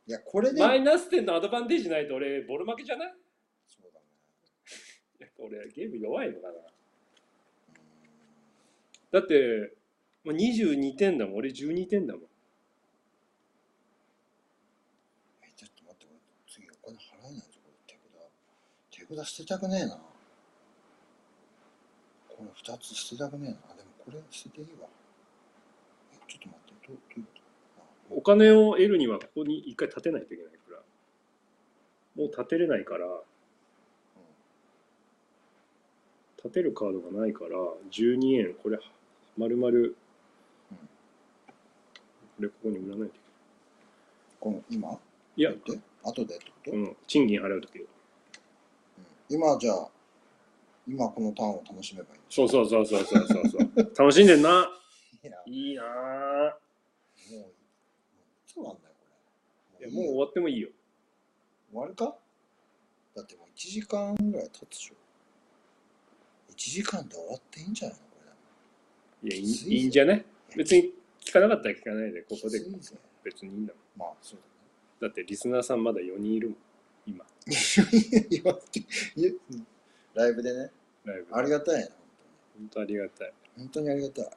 [0.07, 0.59] いや、これで。
[0.61, 3.13] マイナス点のアドバンテージないと俺ボロ負けじゃない？
[3.69, 4.05] そうだね。
[5.19, 6.63] やっぱ俺ゲーム弱いのかなう
[9.11, 9.73] だって、
[10.25, 12.25] まあ、22点だもん俺12点だもんん
[15.43, 17.99] え、ちょっと待って、俺次お金払えないぞ、これ手
[19.01, 19.07] 札。
[19.09, 19.97] 手札捨てたくねえな。
[22.29, 23.57] これ2つ捨てたくねえな。
[23.71, 24.87] あ、でもこれ捨てていいわ。
[26.13, 27.43] え、ちょっと待って、どうどういうこと？
[28.15, 30.77] お金を得るにはここに一回立てないといけないから
[32.15, 33.07] もう立てれないから
[36.37, 37.57] 立てるカードがないから
[37.91, 38.77] 12円これ
[39.37, 39.95] 丸々、こ
[42.43, 43.19] れここに売らないといけ
[44.39, 44.89] この今？
[44.89, 44.99] ない
[45.35, 45.57] いや、で
[46.03, 47.83] 後でってこと、うんうん、賃金払うとき
[49.29, 49.87] 今じゃあ、
[50.87, 53.93] 今このターンを楽しめばいいんそうそうそうそうそうそうそう。
[53.97, 54.69] 楽しんでんな。
[55.23, 55.83] いや、いいな。
[55.83, 55.91] ぁも
[57.37, 57.45] う、い
[58.45, 59.05] つ終わんだよ、こ
[59.79, 59.87] れ。
[59.87, 60.69] いやもう終わってもいいよ。
[61.71, 62.15] 終わるか？
[63.15, 64.95] だってもう1時間ぐらい経つでしょ。
[66.51, 68.17] 1時間で終わっていいんじゃないのこ
[69.23, 69.29] れ。
[69.29, 70.25] いやいいいいんじゃね？
[70.55, 70.91] 別に
[71.25, 72.59] 聞かなかったら聞かないでここで
[73.23, 74.39] 別にいいんだもんまあ、そう
[75.01, 76.57] だってリスナーさんまだ4人いるもん
[77.05, 77.25] 今
[80.13, 80.71] ライブでね。
[81.05, 81.89] ライブありがたいな、
[82.57, 83.89] 本当ありがたい本当に。
[83.89, 84.25] 本当にありがたい。
[84.25, 84.35] だっ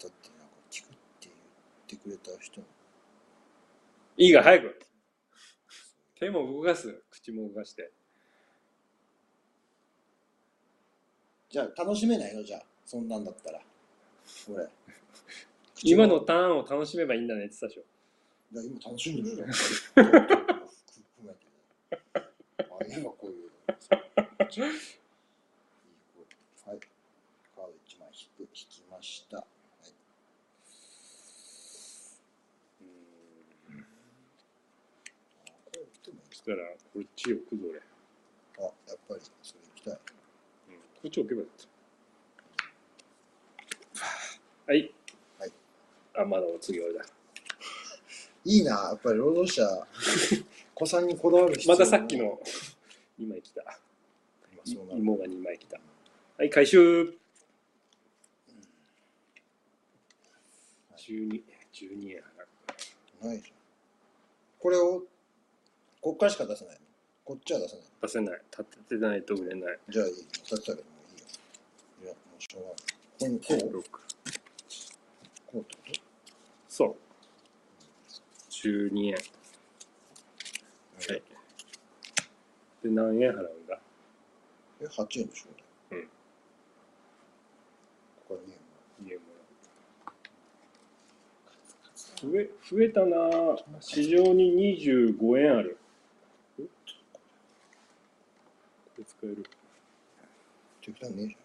[0.00, 1.34] てなんか聞くって言っ
[1.86, 2.66] てくれた人も。
[4.16, 4.80] いいが早く
[6.18, 7.92] 手も動かす口も動かして
[11.50, 12.42] じゃあ楽しめないの？
[12.42, 13.60] じゃあ、そんなんだったら。
[14.48, 14.68] 俺。
[15.82, 17.98] 今のターンを楽しめばいいんだねって言ってたでしょ
[18.50, 19.48] いや今楽しんでるじゃん。
[19.48, 20.06] 含
[21.22, 21.46] めて
[21.90, 23.50] あ、今こういう。
[26.66, 26.80] はい。
[27.54, 29.36] カード1枚引く、引きました。
[29.36, 29.46] はい。
[35.46, 36.56] あこれ打ってもいいそしたら
[36.92, 37.80] こっち置くぞ俺
[38.58, 39.96] あやっぱりそれ行きたいう
[40.72, 41.56] ん、こっち置けばよかっ
[43.96, 44.02] た。
[44.70, 44.80] はい。
[44.80, 44.97] はい。
[46.18, 47.04] あ、まだお次俺だ。
[48.44, 49.62] いいなやっぱり労働者
[50.74, 52.40] 子さんにこだわる必要またさっきの
[53.20, 53.62] 2枚来た。
[53.64, 53.78] まあ
[54.64, 55.78] そうなる芋が2枚来た。
[56.38, 57.14] はい、回収。
[60.96, 61.42] 12、
[61.72, 62.22] 12円。
[63.22, 63.56] ないじゃん
[64.60, 65.02] これを
[66.00, 66.80] こっからしか出せないの？
[67.24, 68.42] こっちは出せない出せない。
[68.50, 69.78] 立ててないと売れない。
[69.88, 70.82] じゃあいい立てたけども
[71.14, 71.26] ういいよ
[72.02, 73.90] いやもうしょうがないこうこう？6。
[75.46, 75.82] こうってこ
[76.78, 76.96] そう。
[78.50, 79.14] 12円。
[79.16, 79.22] と
[81.12, 81.22] はい。
[82.84, 83.80] で、何円払うんだ？
[84.80, 85.48] え8円でしょ。
[85.90, 86.02] うん。
[86.04, 86.08] こ
[88.28, 88.44] こは2
[89.06, 89.22] 円家も
[92.22, 93.16] 増え増えたな。
[93.16, 95.78] ぁ市場に25円ある。
[96.56, 96.62] こ
[98.98, 99.44] れ使える？
[100.80, 101.36] 適当にね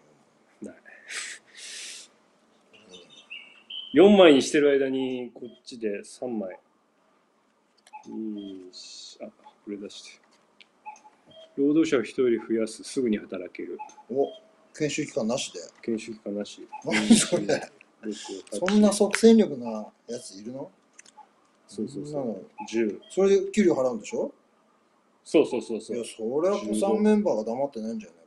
[0.62, 2.14] えないじゃん
[3.94, 6.58] 4枚にしてる間にこっちで3枚。
[8.08, 9.16] 2し。
[9.22, 10.20] あこれ出して。
[11.56, 12.82] 労働者を1人増やす。
[12.82, 13.78] すぐに働ける。
[14.10, 14.32] お
[14.76, 15.60] 研修期間なしで。
[15.80, 16.66] 研修期間なし。
[16.84, 17.42] 何それ。
[17.42, 20.68] 6そんな即戦力なやついるの？
[21.68, 22.46] そうそうそう。
[22.68, 24.34] 10それで給料払うんでしょ？
[25.22, 25.96] そうそうそうそう。
[25.96, 28.18] いやそれは子さんメンバーが黙ってないんじゃない？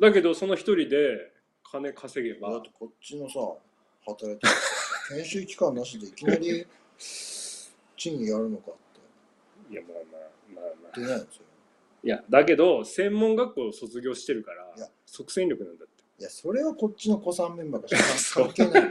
[0.00, 1.30] だけどその一人で
[1.62, 2.48] 金稼げば。
[2.48, 3.38] なだってこっちのさ
[4.06, 4.52] 働いてる。
[5.08, 6.66] 研修期間なしでいきなり
[7.96, 9.72] 賃金やるのかって。
[9.72, 10.20] いやまあまあ
[10.54, 10.98] まあまあ。
[10.98, 11.42] 出ないんですよ
[12.04, 14.90] いやだけど専門学校を卒業してるからいや。
[15.06, 15.94] 即戦力なんだって。
[16.18, 17.88] いやそれはこっちの子さんメンバーが
[18.52, 18.88] 関係ない。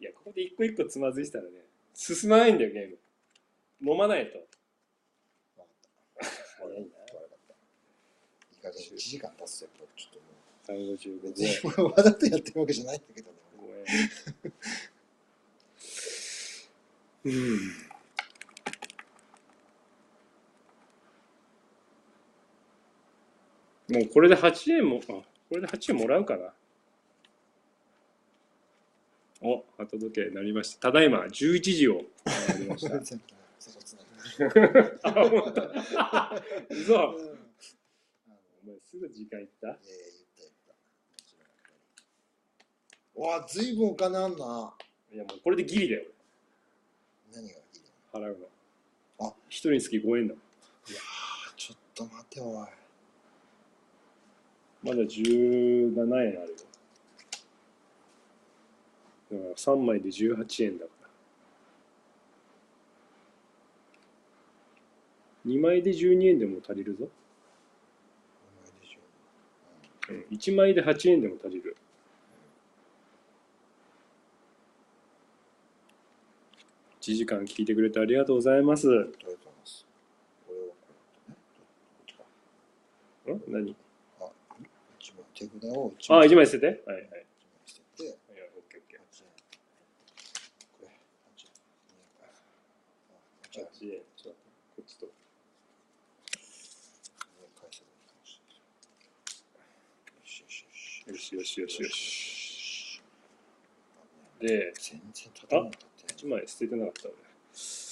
[0.00, 2.98] いやここで一個一個つまずいてたらね進まないんだよゲーム。
[3.92, 4.46] 飲まないと。
[6.58, 6.86] 早いな。
[6.96, 7.54] 悪かった。
[7.54, 10.12] いい加減1時間経つとやっぱちょっ
[10.66, 13.30] とも355う別にこれわざとやってるわけじゃないんだけど。
[13.30, 13.35] ね5円
[17.24, 17.32] うん。
[23.88, 26.52] もうこれで8円もあこれで8円もらうかな。
[29.42, 30.90] お後時計なりました。
[30.90, 32.96] ただいま11時を回りました。
[35.08, 35.62] あ本当。
[35.62, 35.68] お
[38.66, 39.68] 前すぐ時間いった？
[39.68, 39.84] いやいや言
[40.26, 40.78] った言ったも
[41.24, 41.78] ちろんやっぱり
[43.16, 44.74] わあずいぶんお金あんな。
[45.12, 46.04] いやもうこれでギリだよ。
[47.32, 47.58] 何がいい
[48.12, 48.38] 払う
[49.18, 49.26] の。
[49.28, 49.32] あ。
[49.48, 50.42] 一人につき5円だもん。
[51.56, 52.68] ちょっと待ておい。
[54.82, 56.46] まだ17円あるよ。
[59.32, 61.06] だから3枚で18円だから。
[65.46, 67.08] 2枚で12円でも足りるぞ、お
[68.62, 69.00] 前でしょ
[70.12, 71.76] うん、1枚で8円でも足りる
[77.06, 78.88] 1時間聞いてくれてありがとうございます。
[78.88, 79.86] んうんありがとうございます。
[80.44, 81.36] これをこうやってね
[81.94, 82.24] こっちか
[83.46, 83.76] 何？
[84.20, 84.26] あ
[84.98, 86.66] 一枚手札を一あ1枚捨てて？
[86.66, 87.06] はいはい。
[87.64, 88.02] 一枚捨てて。
[88.02, 88.14] いや
[88.56, 89.00] オッケーオッケー。
[90.80, 90.88] これ
[91.30, 91.52] 八円
[92.26, 92.26] あ
[93.54, 94.38] 八円8円ちょっと
[94.74, 95.06] こっちと。
[101.06, 103.00] よしよしよしよし。
[104.40, 105.85] で全然立たなか
[106.16, 107.16] った1枚捨ててなかった俺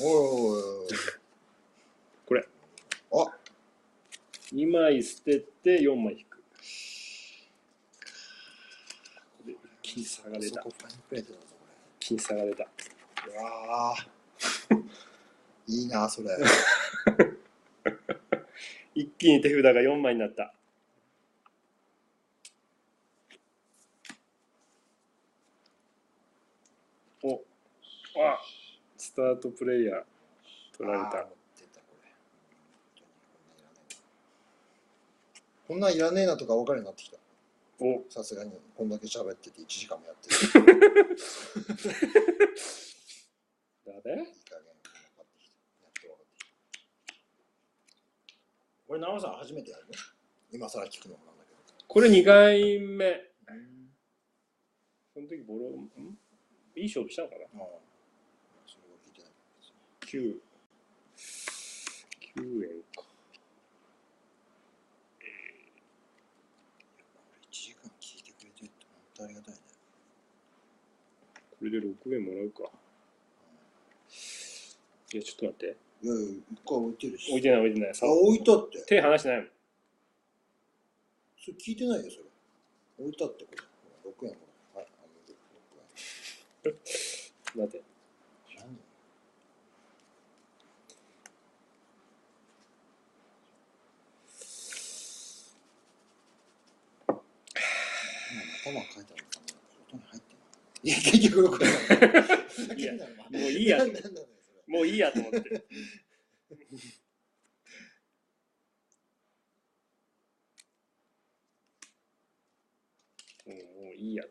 [0.00, 0.88] おいおいおい
[2.26, 2.48] これ。
[3.12, 3.26] あ。
[4.52, 6.42] 2枚捨てて4枚引く。
[9.46, 10.62] で一気に差が出た。
[10.62, 11.56] そこファインプレートだぞこ
[12.00, 12.64] 一気に差が出た。
[12.64, 12.68] れう
[13.36, 14.84] わー。
[15.68, 16.30] いいなそれ。
[18.94, 20.54] 一気に手札が4枚になった
[27.22, 27.54] おあ
[28.96, 30.04] スタートプレイヤー
[30.78, 31.26] 取られた
[35.66, 37.16] こんなんいらねえなとか分かるようになってきた。
[37.80, 38.04] お。
[38.08, 40.36] さすがにこんだけ喋ってて1時間もやってる。
[43.84, 44.20] 誰？
[44.20, 46.44] いい加減分かってきたやっと分かってきた。
[48.86, 49.94] これ長尾さん初めてやるの
[50.52, 51.54] 今更聞くのもなんだけ
[51.88, 53.10] これ2回目。
[53.10, 53.18] ど
[55.14, 55.88] その時ボロん？
[56.76, 57.44] いい勝負したのかな？
[57.44, 57.93] ああそれは聞いてない
[60.14, 60.38] 9
[62.36, 63.02] 9円か。
[63.02, 63.08] こ
[67.32, 69.60] れ1時間聞いてくれてるって本当ありがたいね。
[71.58, 72.70] これで6円もらうか。
[75.12, 75.66] いやちょっと待って。
[75.66, 77.30] いやいや一回置いてるし。
[77.30, 77.94] 置いてない置いてない。
[77.96, 78.84] さあ置いたって。
[78.86, 79.48] 手離してないもん。
[81.40, 82.24] それ聞いてないよそれ。
[83.00, 83.58] 置いたってこれ
[84.14, 84.46] ほら6円ほ
[84.76, 87.66] らはいあの6円。
[87.66, 87.94] 待て。
[88.56, 88.78] 何
[98.34, 99.54] 今頭かいたのかな。
[99.88, 100.40] 音に入ってな。
[100.82, 101.64] いいや結局6
[102.72, 103.78] 円いやなもういいや
[104.66, 105.38] もういいやと思って。
[113.46, 114.30] もうもういいやと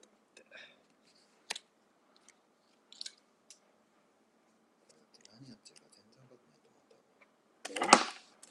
[5.39, 7.95] 何やってるか全然分かってないと思っ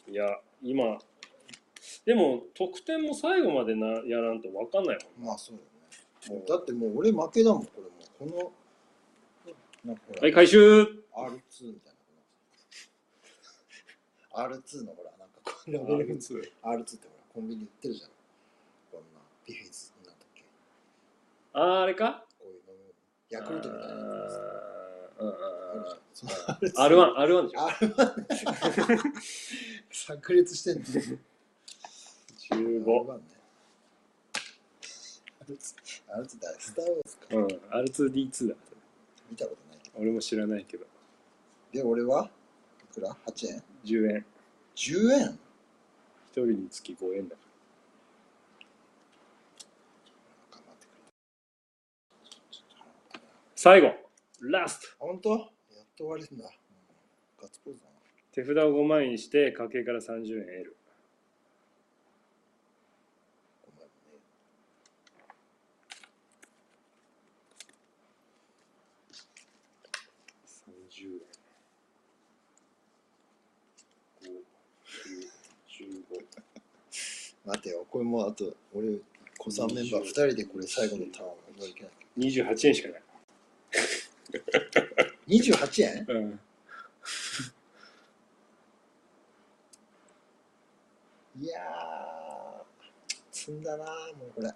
[0.07, 0.27] たいや、
[0.63, 0.99] 今、
[2.05, 5.72] でも得点も最後までなやらんと分かんないまあそう。
[6.29, 8.31] もうだってもう俺負けだもん、これもう。
[8.31, 8.53] こ
[9.45, 9.53] の、
[9.85, 11.99] なんかほら、はい、回収 R2 みたいな。
[14.31, 16.29] この R2 のほら、なんかこうラベルが R2 って
[16.63, 16.81] ほら、
[17.35, 18.11] コンビニ売ってるじゃん。
[18.93, 20.45] こんな、ビフィズ、なんだっけ。
[21.55, 22.25] あー、あれか？
[22.39, 22.95] こういう飲む、
[23.31, 23.99] ヤクルトみたいなや
[24.29, 24.35] つ。
[24.35, 29.03] あーうんうんあるうんじゃんその R1、R1 でしょ？R1
[30.23, 30.85] 炸裂してんの。
[32.51, 33.21] 15。
[35.53, 36.03] R1 ね。
[36.09, 37.27] R2 R2 だ、スター・ウォーズか。
[37.31, 37.47] うん、
[37.85, 38.55] R2D2 だ。
[39.31, 39.99] 見たことないけど。
[40.01, 40.87] 俺も知らないけど。
[41.73, 42.31] で、俺は
[42.91, 44.27] いくら ?8 円？10円。
[44.75, 45.39] ?10 円？
[46.29, 47.43] 一人につき5円だか
[50.51, 50.87] 頑張って。
[53.55, 53.95] 最後、
[54.41, 55.07] ラスト。
[55.07, 55.31] 本当？
[55.31, 56.47] やっと終わりんだ。
[56.47, 56.53] うん
[57.41, 57.93] ガッツポーズだな。
[58.31, 60.77] 手札を5枚にして、家計から30円得る。
[63.65, 64.21] お前もね。
[70.93, 71.21] 30円。
[74.23, 74.43] 5、
[75.79, 75.87] 10、
[76.19, 76.25] 15。
[77.47, 78.99] 待てよ、これもうあと、俺、
[79.39, 81.93] 子さんメンバー2人でこれ最後のターンを乗り切らな
[82.45, 82.53] きゃ。
[82.55, 83.03] 28円しかない。
[85.41, 86.07] 28円？
[86.09, 86.41] うん。
[91.41, 93.85] いやー、積んだな
[94.19, 94.51] もうこれ。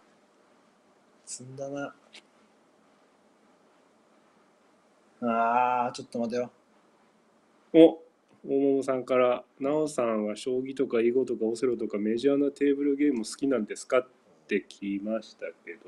[1.24, 1.94] 積んだな
[5.20, 6.50] あー、ちょっと待てよ。
[7.72, 8.02] お
[8.48, 14.06] 大桃さんから「なおさんは将棋とか囲碁とかオセロとかメジャーなテーブルゲーム好きなんですか?」っ
[14.46, 15.80] て聞きましたけど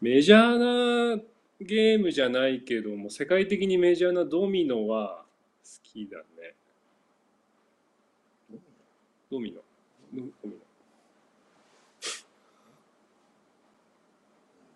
[0.00, 1.22] メジャーな
[1.60, 5.26] ゲームじゃないけども世界的にメジャーなドミノは
[5.62, 6.54] 好きだね
[9.30, 9.60] ドミノ？
[10.14, 10.52] ドドミノ？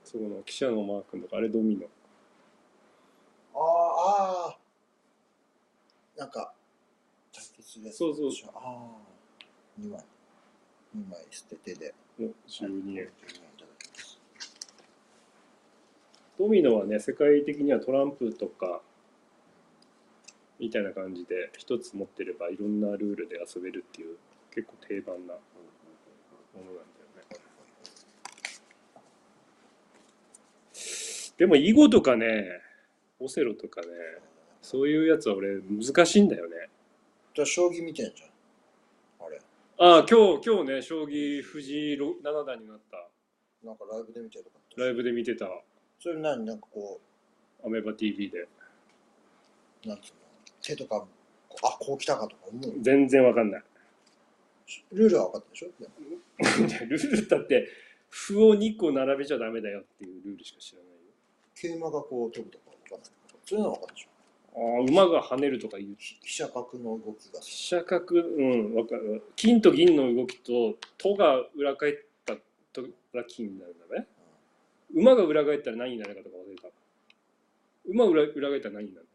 [0.05, 1.89] そこの記者のマークのとかあれドミノ？
[3.95, 6.21] あー、あー。
[6.21, 6.55] なんか、
[7.33, 7.97] 対決するやつ。
[7.97, 10.01] そうそうあー、2枚。
[10.97, 11.95] 2枚捨ててで。
[12.19, 13.09] の12円12円い
[13.59, 14.21] ただきます。
[16.39, 18.81] ドミノはね世界的にはトランプとか
[20.59, 24.17] みたいな感じで一つ持ってればいろんなルールで遊べるっていう
[24.55, 25.41] 結構定番なも
[26.57, 27.41] のなんだよね
[31.37, 32.62] でも囲碁とかね
[33.23, 33.89] オセロとかね
[34.61, 36.69] そういうやつは俺難しいんだよね。
[37.35, 38.27] じゃあ将棋見てんじゃ
[39.25, 39.27] ん。
[39.27, 39.41] あれ。
[39.79, 43.09] ああ今日今日ね将棋藤井ろ七段になった。
[43.65, 44.45] なんかライブで見てる。
[44.77, 45.47] ライブで見てた。
[45.99, 46.45] それ何？
[46.45, 47.01] なんかこ
[47.65, 48.41] アメバ TV で。
[48.41, 48.49] う、
[49.89, 50.19] なんつうの？
[50.63, 51.05] 手とか、
[51.65, 52.83] あ、こう来たかとか思う？
[52.83, 53.63] 全然わかんない。
[54.93, 55.69] ルールは分かったでしょ？
[56.87, 57.69] ルールだって
[58.11, 60.97] 歩を2個並べちゃダメだよっていうルールしか知らないよ。
[61.55, 62.65] 桂馬がこう飛ぶとか。
[62.71, 63.11] 分かんない。
[63.45, 64.09] そういうのは分かるでしょ。
[64.55, 65.97] ああ馬が跳ねるとかいう。
[65.99, 67.41] 飛車角の動きが。
[67.41, 71.95] さ飛車角うんわかる金と銀の動きととが裏返っ
[72.25, 72.35] た
[72.73, 72.83] と
[73.13, 74.07] ら金になるんだね。
[74.95, 76.69] 馬が裏返ったら何になるかとか忘れた
[77.87, 79.11] 馬裏裏返ったら何になるの？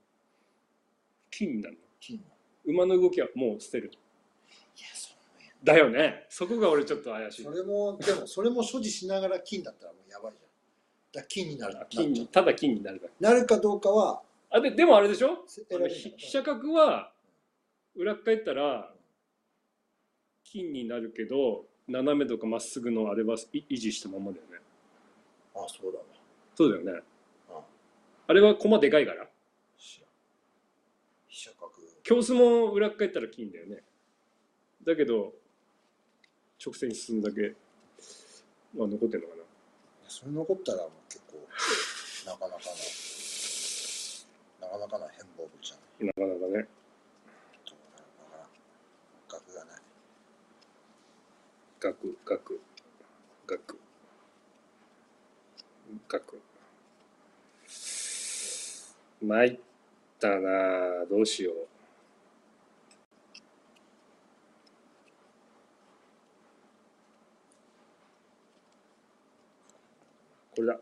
[1.30, 1.80] 金になるの。
[2.00, 2.24] 金の。
[2.66, 3.92] 馬の動きはもう捨てる。
[3.94, 5.54] いや、そうね。
[5.64, 6.26] だよね。
[6.30, 7.44] そこが俺ちょっと怪しい。
[7.44, 10.47] それも、でもそれも所持しながら金だったらもうやばいじゃん。
[11.14, 11.78] だ金になる。
[11.90, 13.14] 金にただ金になるだけ。
[13.20, 15.44] なるかどうかはあででもあれでしょ？
[15.48, 17.12] 選あの飛車角は
[17.96, 18.94] 裏返ったら
[20.44, 24.60] 金になるけど斜めとかまっすぐのあれはい維持したままだよね。
[25.56, 26.06] あ、そうだわ。
[26.56, 27.02] そうだよね。
[27.50, 27.62] あ。
[28.28, 29.28] あれは駒でかいから。
[29.78, 30.02] 飛
[31.30, 31.72] 車角。
[32.04, 33.84] 教室も裏返ったら金だよね。
[34.86, 35.34] だけど
[36.64, 37.54] 直線に進むだけ
[38.78, 39.37] は残ってんのかな
[40.08, 41.38] それ残ったらもう結構、
[42.26, 42.60] なかなか
[44.62, 46.08] な、なかなかな変貌ぶりじゃない。
[46.08, 46.68] なかなかね。
[47.66, 48.48] そうだから、
[49.28, 49.82] 額がない。
[51.80, 52.60] 学学
[53.48, 53.80] 学。
[56.08, 56.42] 学。
[59.22, 59.60] 参っ
[60.20, 60.50] たな
[61.04, 61.77] あどうしよう
[70.58, 70.80] これだ。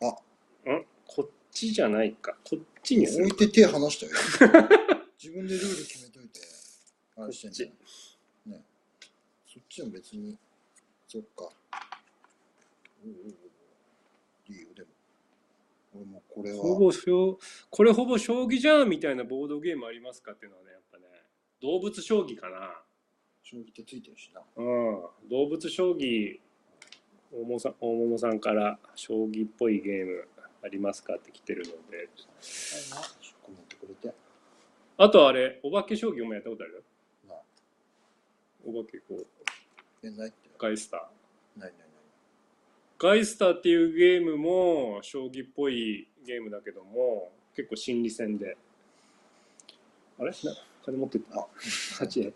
[0.00, 0.70] あ。
[0.72, 2.34] んこっちじゃないか。
[2.42, 4.12] こっちにする置いて手離したよ。
[5.22, 6.40] 自分でルール決めといて。
[7.16, 8.50] あれしてんじゃん。
[8.50, 8.64] ね。
[9.46, 10.38] そっちも別に。
[11.06, 11.52] そっか。
[13.04, 14.52] おうおうおう。
[14.52, 14.88] いいよでも。
[15.92, 16.62] 俺もこれは。
[16.62, 21.04] ほぼ将これほぼ将棋じゃんみたいなボードゲームありますかっていうのはねやっぱね
[21.60, 22.82] 動物将棋かな。
[23.42, 24.42] 将棋ってついてるしな。
[24.56, 25.28] うん。
[25.28, 26.40] 動物将棋
[27.32, 30.28] 大桃さん大桃さんから将棋っぽいゲーム
[30.64, 32.08] ありますかって来てるので。
[34.98, 36.82] あとあれお化け将棋もやったことある？
[37.28, 37.34] な
[38.66, 39.26] お化けこう
[40.58, 41.60] ガイスター。
[41.60, 41.88] ないないない。
[42.98, 48.56] ガイスターっていうゲームも将棋っぽいゲームだけども結構心理戦で。
[50.18, 50.30] あれ？
[50.30, 50.36] な
[50.84, 51.40] 金持ってった？
[51.40, 51.46] あ
[52.00, 52.32] 8円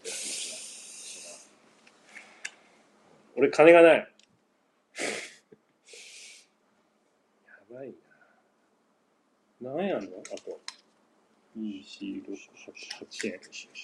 [3.36, 4.06] 俺金がない
[7.46, 7.94] やばい
[9.62, 9.70] な。
[9.72, 10.00] 何やの？
[10.00, 10.60] あと。
[11.58, 12.36] 2 4 6 8
[13.06, 13.80] 8円8円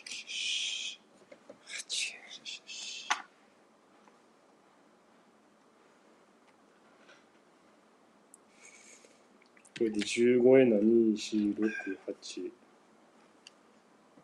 [9.76, 12.50] これで15円の2468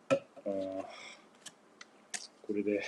[0.09, 0.85] ああ
[2.47, 2.83] これで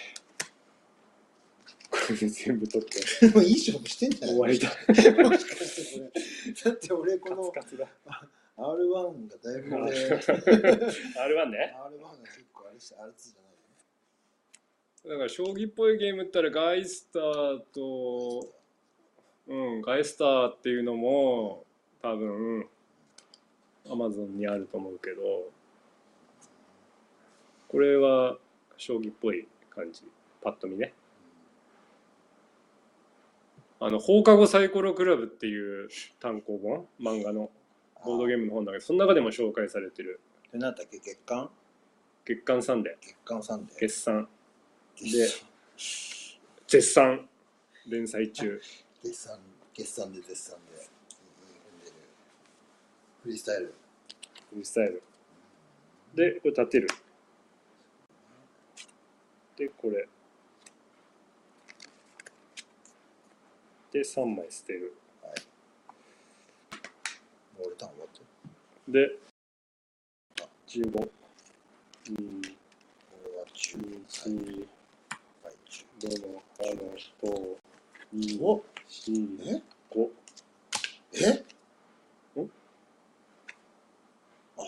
[2.13, 3.27] 全部取って。
[3.35, 4.37] もういい勝負してんじゃない？
[4.37, 4.69] 終わりだ。
[5.29, 8.29] もしかしてこれだって俺このカツカツだ。
[8.57, 9.91] R1 がだいぶ俺。
[10.19, 11.75] R1 ね。
[11.77, 18.49] R1 が結構あれしてあれつじゃないよだから将棋っぽいゲームったらガイスターと
[19.47, 21.65] うんガイスターっていうのも
[22.01, 22.67] 多分
[23.87, 25.53] アマゾンにあると思うけど
[27.69, 28.39] これは
[28.79, 30.03] 将棋っぽい感じ。
[30.41, 30.93] パッと見ね
[33.87, 36.87] あの放課後サイコロクラブっていう単行本？
[36.99, 37.51] 漫画の。
[38.03, 40.21] ボードゲームの本だけどその中でも紹介されてる。
[40.51, 40.99] でなんだっけ？
[40.99, 41.51] 月刊？
[42.25, 44.05] 月刊サンデー月刊サンデー月
[45.03, 45.29] で
[46.67, 47.29] 絶賛。
[47.87, 48.59] 連載中。
[49.03, 49.39] 月サン
[49.75, 50.89] 月サンで絶賛で。
[53.23, 53.75] フリースタイル。
[54.49, 55.03] フリースタイル。
[56.15, 56.89] でこれ立てる。
[59.59, 60.09] でこれ
[63.95, 64.93] で3枚捨てる。
[67.57, 68.21] もう俺ターン終わって
[68.89, 69.19] るで
[70.67, 71.11] 15
[72.11, 72.43] うん
[73.23, 74.67] 俺は中1
[75.45, 76.81] はい中5のあの
[77.21, 77.59] と
[78.17, 79.63] 2お4え
[79.93, 80.11] 5
[81.13, 82.51] えん
[84.59, 84.63] あ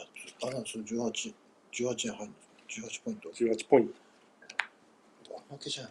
[0.44, 1.35] あなんそれ18
[1.73, 2.40] 18円入るんで
[2.70, 3.94] すか18ポイント18ポイント
[5.51, 5.89] 負けじゃん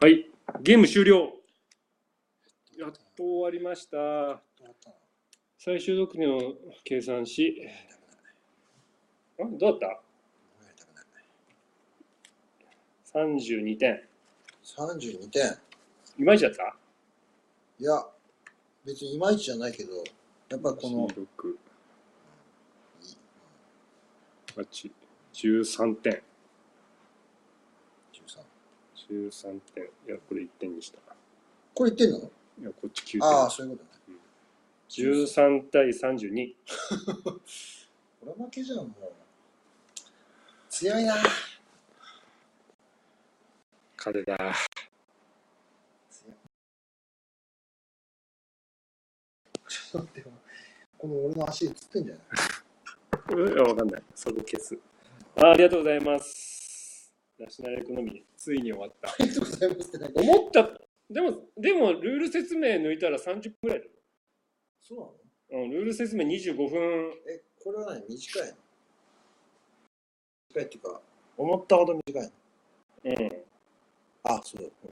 [0.00, 0.28] はい
[0.60, 1.43] ゲーム終了
[3.16, 4.42] やっと終わりました。
[5.56, 7.56] 最終読みを計算し。
[9.38, 9.86] あどうだった？
[9.86, 9.92] も
[10.60, 11.24] うやりたくない
[13.38, 14.02] 32点。
[14.64, 15.42] 32点
[16.18, 16.76] いまいちだった？
[17.78, 18.04] いや
[18.84, 19.92] 別にいまいちじゃないけど
[20.48, 21.24] やっぱりこの6
[24.56, 24.90] 8
[25.32, 26.22] 13点。
[28.12, 29.84] 13 13点。
[29.84, 30.98] いやこれ1点にした。
[31.74, 32.28] これ言ってんの？
[32.60, 34.18] いやこっち9点ああそういうことね。
[34.88, 36.54] 13対32
[37.24, 37.40] こ
[38.26, 38.88] れ負けじゃんもう。
[40.68, 41.14] 強いな。
[43.96, 44.36] 彼だ
[49.68, 50.26] ちょっと待ってよ。
[50.98, 52.20] この俺の足映ってんじゃな
[53.48, 53.50] い？
[53.52, 54.02] いやわかんない。
[54.14, 54.78] そこ消す。
[55.36, 57.12] あありがとうございます。
[57.38, 58.24] ナショナルエコノミー。
[58.36, 59.08] ついに終わった。
[59.10, 60.12] ありがとうございますって何？
[60.14, 60.70] 思った
[61.10, 63.90] でもでもルール説明抜いたら30分ぐらいだよ。
[64.80, 65.64] そうなの？
[65.64, 67.12] うん、ルール説明25分。
[67.28, 68.56] えこれは何短いの。
[70.50, 71.00] 短いっていうか
[71.36, 72.30] 思ったほど短いの。
[73.04, 73.44] うん。
[74.24, 74.88] あそうだほ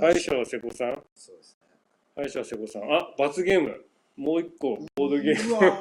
[0.00, 1.02] ら敗者は瀬古さん？
[1.14, 1.58] そうです
[2.16, 2.82] 者は瀬古さん。
[2.92, 3.84] あ罰ゲーム。
[4.16, 5.50] もう一個ボードゲーム。
[5.50, 5.78] うわ。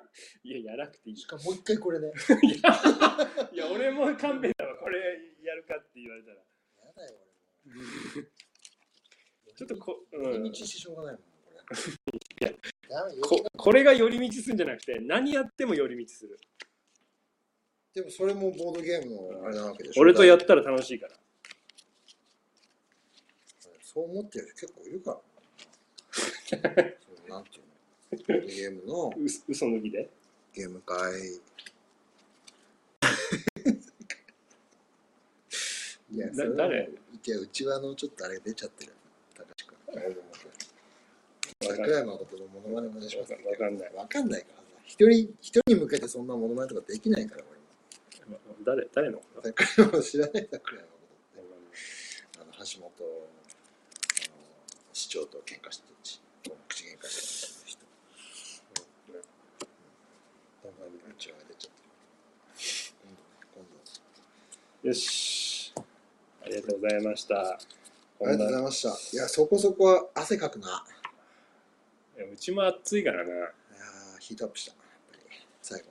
[0.42, 1.16] いややらなくていい。
[1.16, 2.08] しかももう一回これね。
[2.42, 2.54] いや
[3.52, 4.76] いや俺も勘弁だわ。
[4.76, 4.98] これ
[5.42, 6.36] やるかって言われたら。
[6.36, 6.42] や
[6.96, 7.18] だよ
[9.56, 10.42] ちょっとこ,、寄うん。
[10.42, 11.26] り道してしょうがないもんこ
[12.40, 12.48] れ。
[12.48, 12.52] いや
[13.22, 16.38] ここれが寄り道するんじゃなくて何やっても寄り道する。
[17.94, 20.00] でもそれもボードゲームのあれなわけでしょ。
[20.00, 21.16] 俺とやったら楽しいから。
[23.82, 25.20] そう思ってる人結構いるか
[26.52, 26.60] ら。
[27.28, 28.18] なんていうの。
[28.26, 29.12] ボードゲームの。
[29.16, 30.08] う嘘抜きで。
[30.52, 30.96] ゲーム会
[36.12, 36.90] いやそれは誰？
[37.24, 38.92] いやうちわのちょっとあれ出ちゃってる。
[39.36, 39.76] 高橋君。
[41.62, 43.32] 桜山誠のモノマネもします。
[43.32, 43.94] わかんない。
[43.94, 47.44] わかんないからさ一人一人に向けてそんなモノマネとかできないから
[48.64, 49.20] 誰誰の？
[49.36, 51.40] 俺桜山知らない桜山誠って
[52.38, 53.06] あの橋本あ
[54.30, 54.40] の
[54.92, 56.20] 市長と喧嘩してるし
[56.68, 57.78] 口喧嘩してる人。
[60.66, 61.88] うちわが出ちゃってる
[63.04, 63.22] 今度ね
[63.54, 63.64] 今
[64.82, 65.39] 度よし。
[66.50, 67.40] ありがとうございました。
[67.40, 67.58] あ
[68.22, 69.16] りがとうございました。
[69.16, 70.84] いや、そこそこは汗かくな。
[72.16, 73.32] いやうちも暑いからな。
[73.32, 74.72] いやーヒートアップした。
[74.72, 74.82] やっ
[75.12, 75.22] ぱり、
[75.62, 75.86] 最後。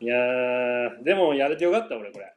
[0.00, 2.32] いやー、でもやれてよかった、俺、これ。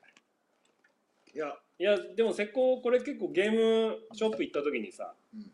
[1.33, 5.51] いや、いや、でも、せっここれ結構ゲームショップ行った時にさ、うん。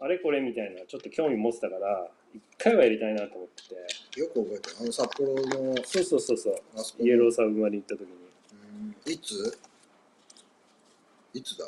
[0.00, 3.68] あれこれみたいな、ちょっと興味持ってたから、一回はやりたいなと思って
[4.14, 4.20] て。
[4.20, 4.76] よく覚えてる。
[4.80, 7.04] あの札幌の、そうそうそうそう。
[7.04, 8.27] イエローサブマリン行った時に。
[9.08, 9.58] うんいつ？
[11.34, 11.64] いつだ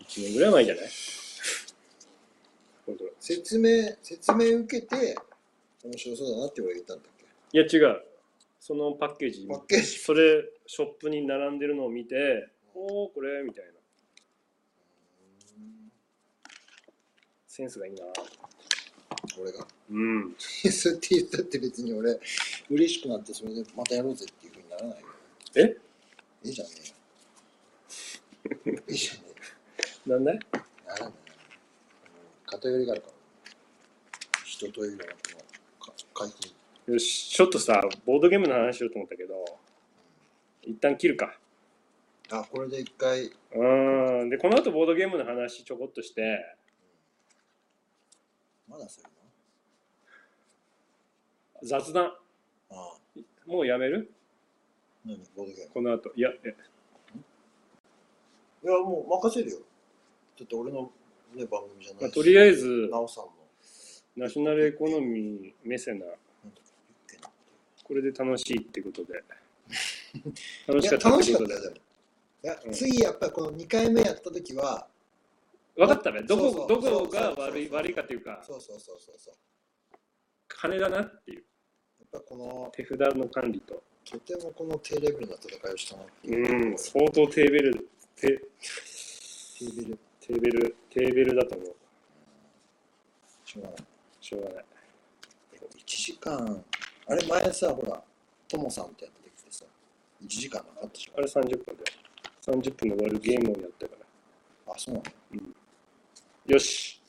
[0.00, 0.88] ？1年ぐらい前じゃない？
[3.20, 5.16] 説明、説明受けて、
[5.84, 7.24] 面白そうだなって俺言ったんだっけ？
[7.58, 8.02] いや、違う。
[8.60, 9.98] そのパッケージ、パッケージ。
[9.98, 13.70] それ、ショップに並んでるのを見て、おー、これ、みたいな。
[13.70, 13.78] うん
[17.46, 18.04] センスがいいな。
[19.38, 19.66] 俺が？
[19.90, 20.36] うん。
[20.38, 22.18] そうやって言ったって別に俺、
[22.70, 25.06] 嬉しくなってそれでまたやろうぜっていうふうにならないよ。
[25.56, 25.76] え？
[26.44, 28.82] いいじゃねえよ。
[28.88, 29.20] いいじゃね
[30.06, 30.18] えよ。
[30.18, 30.32] なんで？
[30.32, 30.38] な
[30.94, 31.12] らない。
[32.46, 33.14] 偏りがあるから。
[34.44, 35.16] 人というのはこ
[35.82, 36.92] のか回避。
[36.92, 39.58] よし、ちょっとさ、ボードゲームの話しようと思ったけど、
[40.62, 41.38] 一旦切るか。
[42.30, 44.30] あ、これで一回、うーん。
[44.30, 46.56] で、この後ボードゲームの話ちょこっとして、
[48.66, 49.10] まだする
[51.62, 52.04] 雑談。
[52.04, 52.14] のあ
[52.70, 52.98] あ、
[53.46, 54.12] もうやめる？
[55.08, 56.12] 何ボードゲームこの後。
[56.14, 56.54] いや、え
[58.62, 59.58] いや、もう任せるよ。
[60.38, 60.90] だって俺の、
[61.34, 62.02] ね、番組じゃないし。
[62.02, 63.32] まあ、とりあえず、なおさんの。
[64.16, 66.04] ナショナルエコノミー、メセナ、
[67.84, 69.24] これで楽しいってことで。
[70.68, 71.68] 楽しかった楽しかったよ、ってことで。
[71.68, 71.76] でも。
[71.76, 74.88] いや、うん次やっぱりこの2回目やった時は、
[75.74, 76.22] 分かったね。
[76.22, 79.34] どこ、そうそうどこが悪い、悪いかっていうか、そうそうそうそうそう。
[80.48, 81.44] 金だなっていう。
[82.00, 83.82] やっぱこの、手札の管理と。
[84.10, 86.70] とてもこの低レベルな戦いをしたなっていう。
[86.70, 88.40] うん、相当低ベル、低、
[89.58, 91.74] 低レベル、低ベル、低ベルだと思う。
[93.44, 93.78] しょうがない。
[94.20, 94.64] しょうがない。
[95.76, 96.64] 1時間、
[97.06, 98.02] あれ前さ、ほら、
[98.48, 99.64] ともさんってやってきてさ、
[100.22, 101.84] 1時間なかったでしあれ30分で。
[102.46, 104.72] 30分で終わるゲームをやったから。
[104.72, 104.74] ょ。
[104.74, 105.02] あ、そうな
[106.46, 107.00] よし。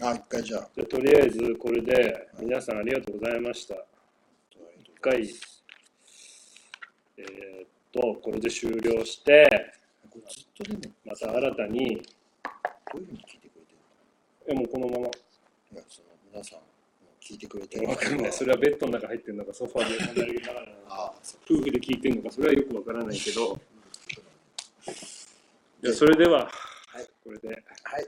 [0.00, 0.68] のあ、一回じゃあ。
[0.74, 3.74] じゃあとりあえずこれで皆さんありがとうございました。
[4.80, 5.24] 一回、
[7.20, 9.48] えーっと、これで終了して、
[10.08, 12.02] これずっとでも、また新たに、いど
[12.94, 13.74] ういうふうに聞いてくれて
[14.46, 16.58] るやもうこのまま、のいや、その皆さん、
[17.20, 18.32] 聞いてくれてるわかんない。
[18.32, 20.66] それはベッドの中入ってるのか、ソファーで離れながら
[21.44, 23.58] 夫婦で聞いてるのか、それはよくわからないけど、
[25.82, 26.50] じゃあそれでは、
[26.92, 28.06] はいこれではい。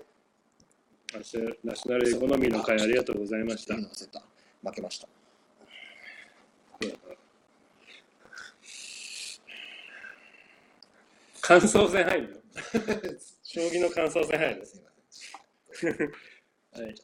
[1.14, 3.74] ナショナルエコノミーの会ありがとうございました。
[3.76, 5.08] 負けました。
[11.42, 12.40] 感想戦入るの？
[13.42, 14.62] 将棋の感想戦入る。
[16.72, 16.94] はい。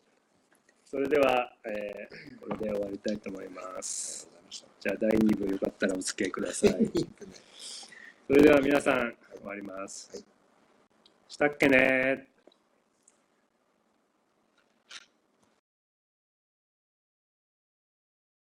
[0.84, 4.28] それでは、えーこれで終わりたいと思います。
[4.50, 6.70] じゃあ第2部よかったらお付き合いください。
[8.26, 10.10] それでは皆さん終わります。
[10.14, 10.24] はい
[11.28, 12.37] したっけねー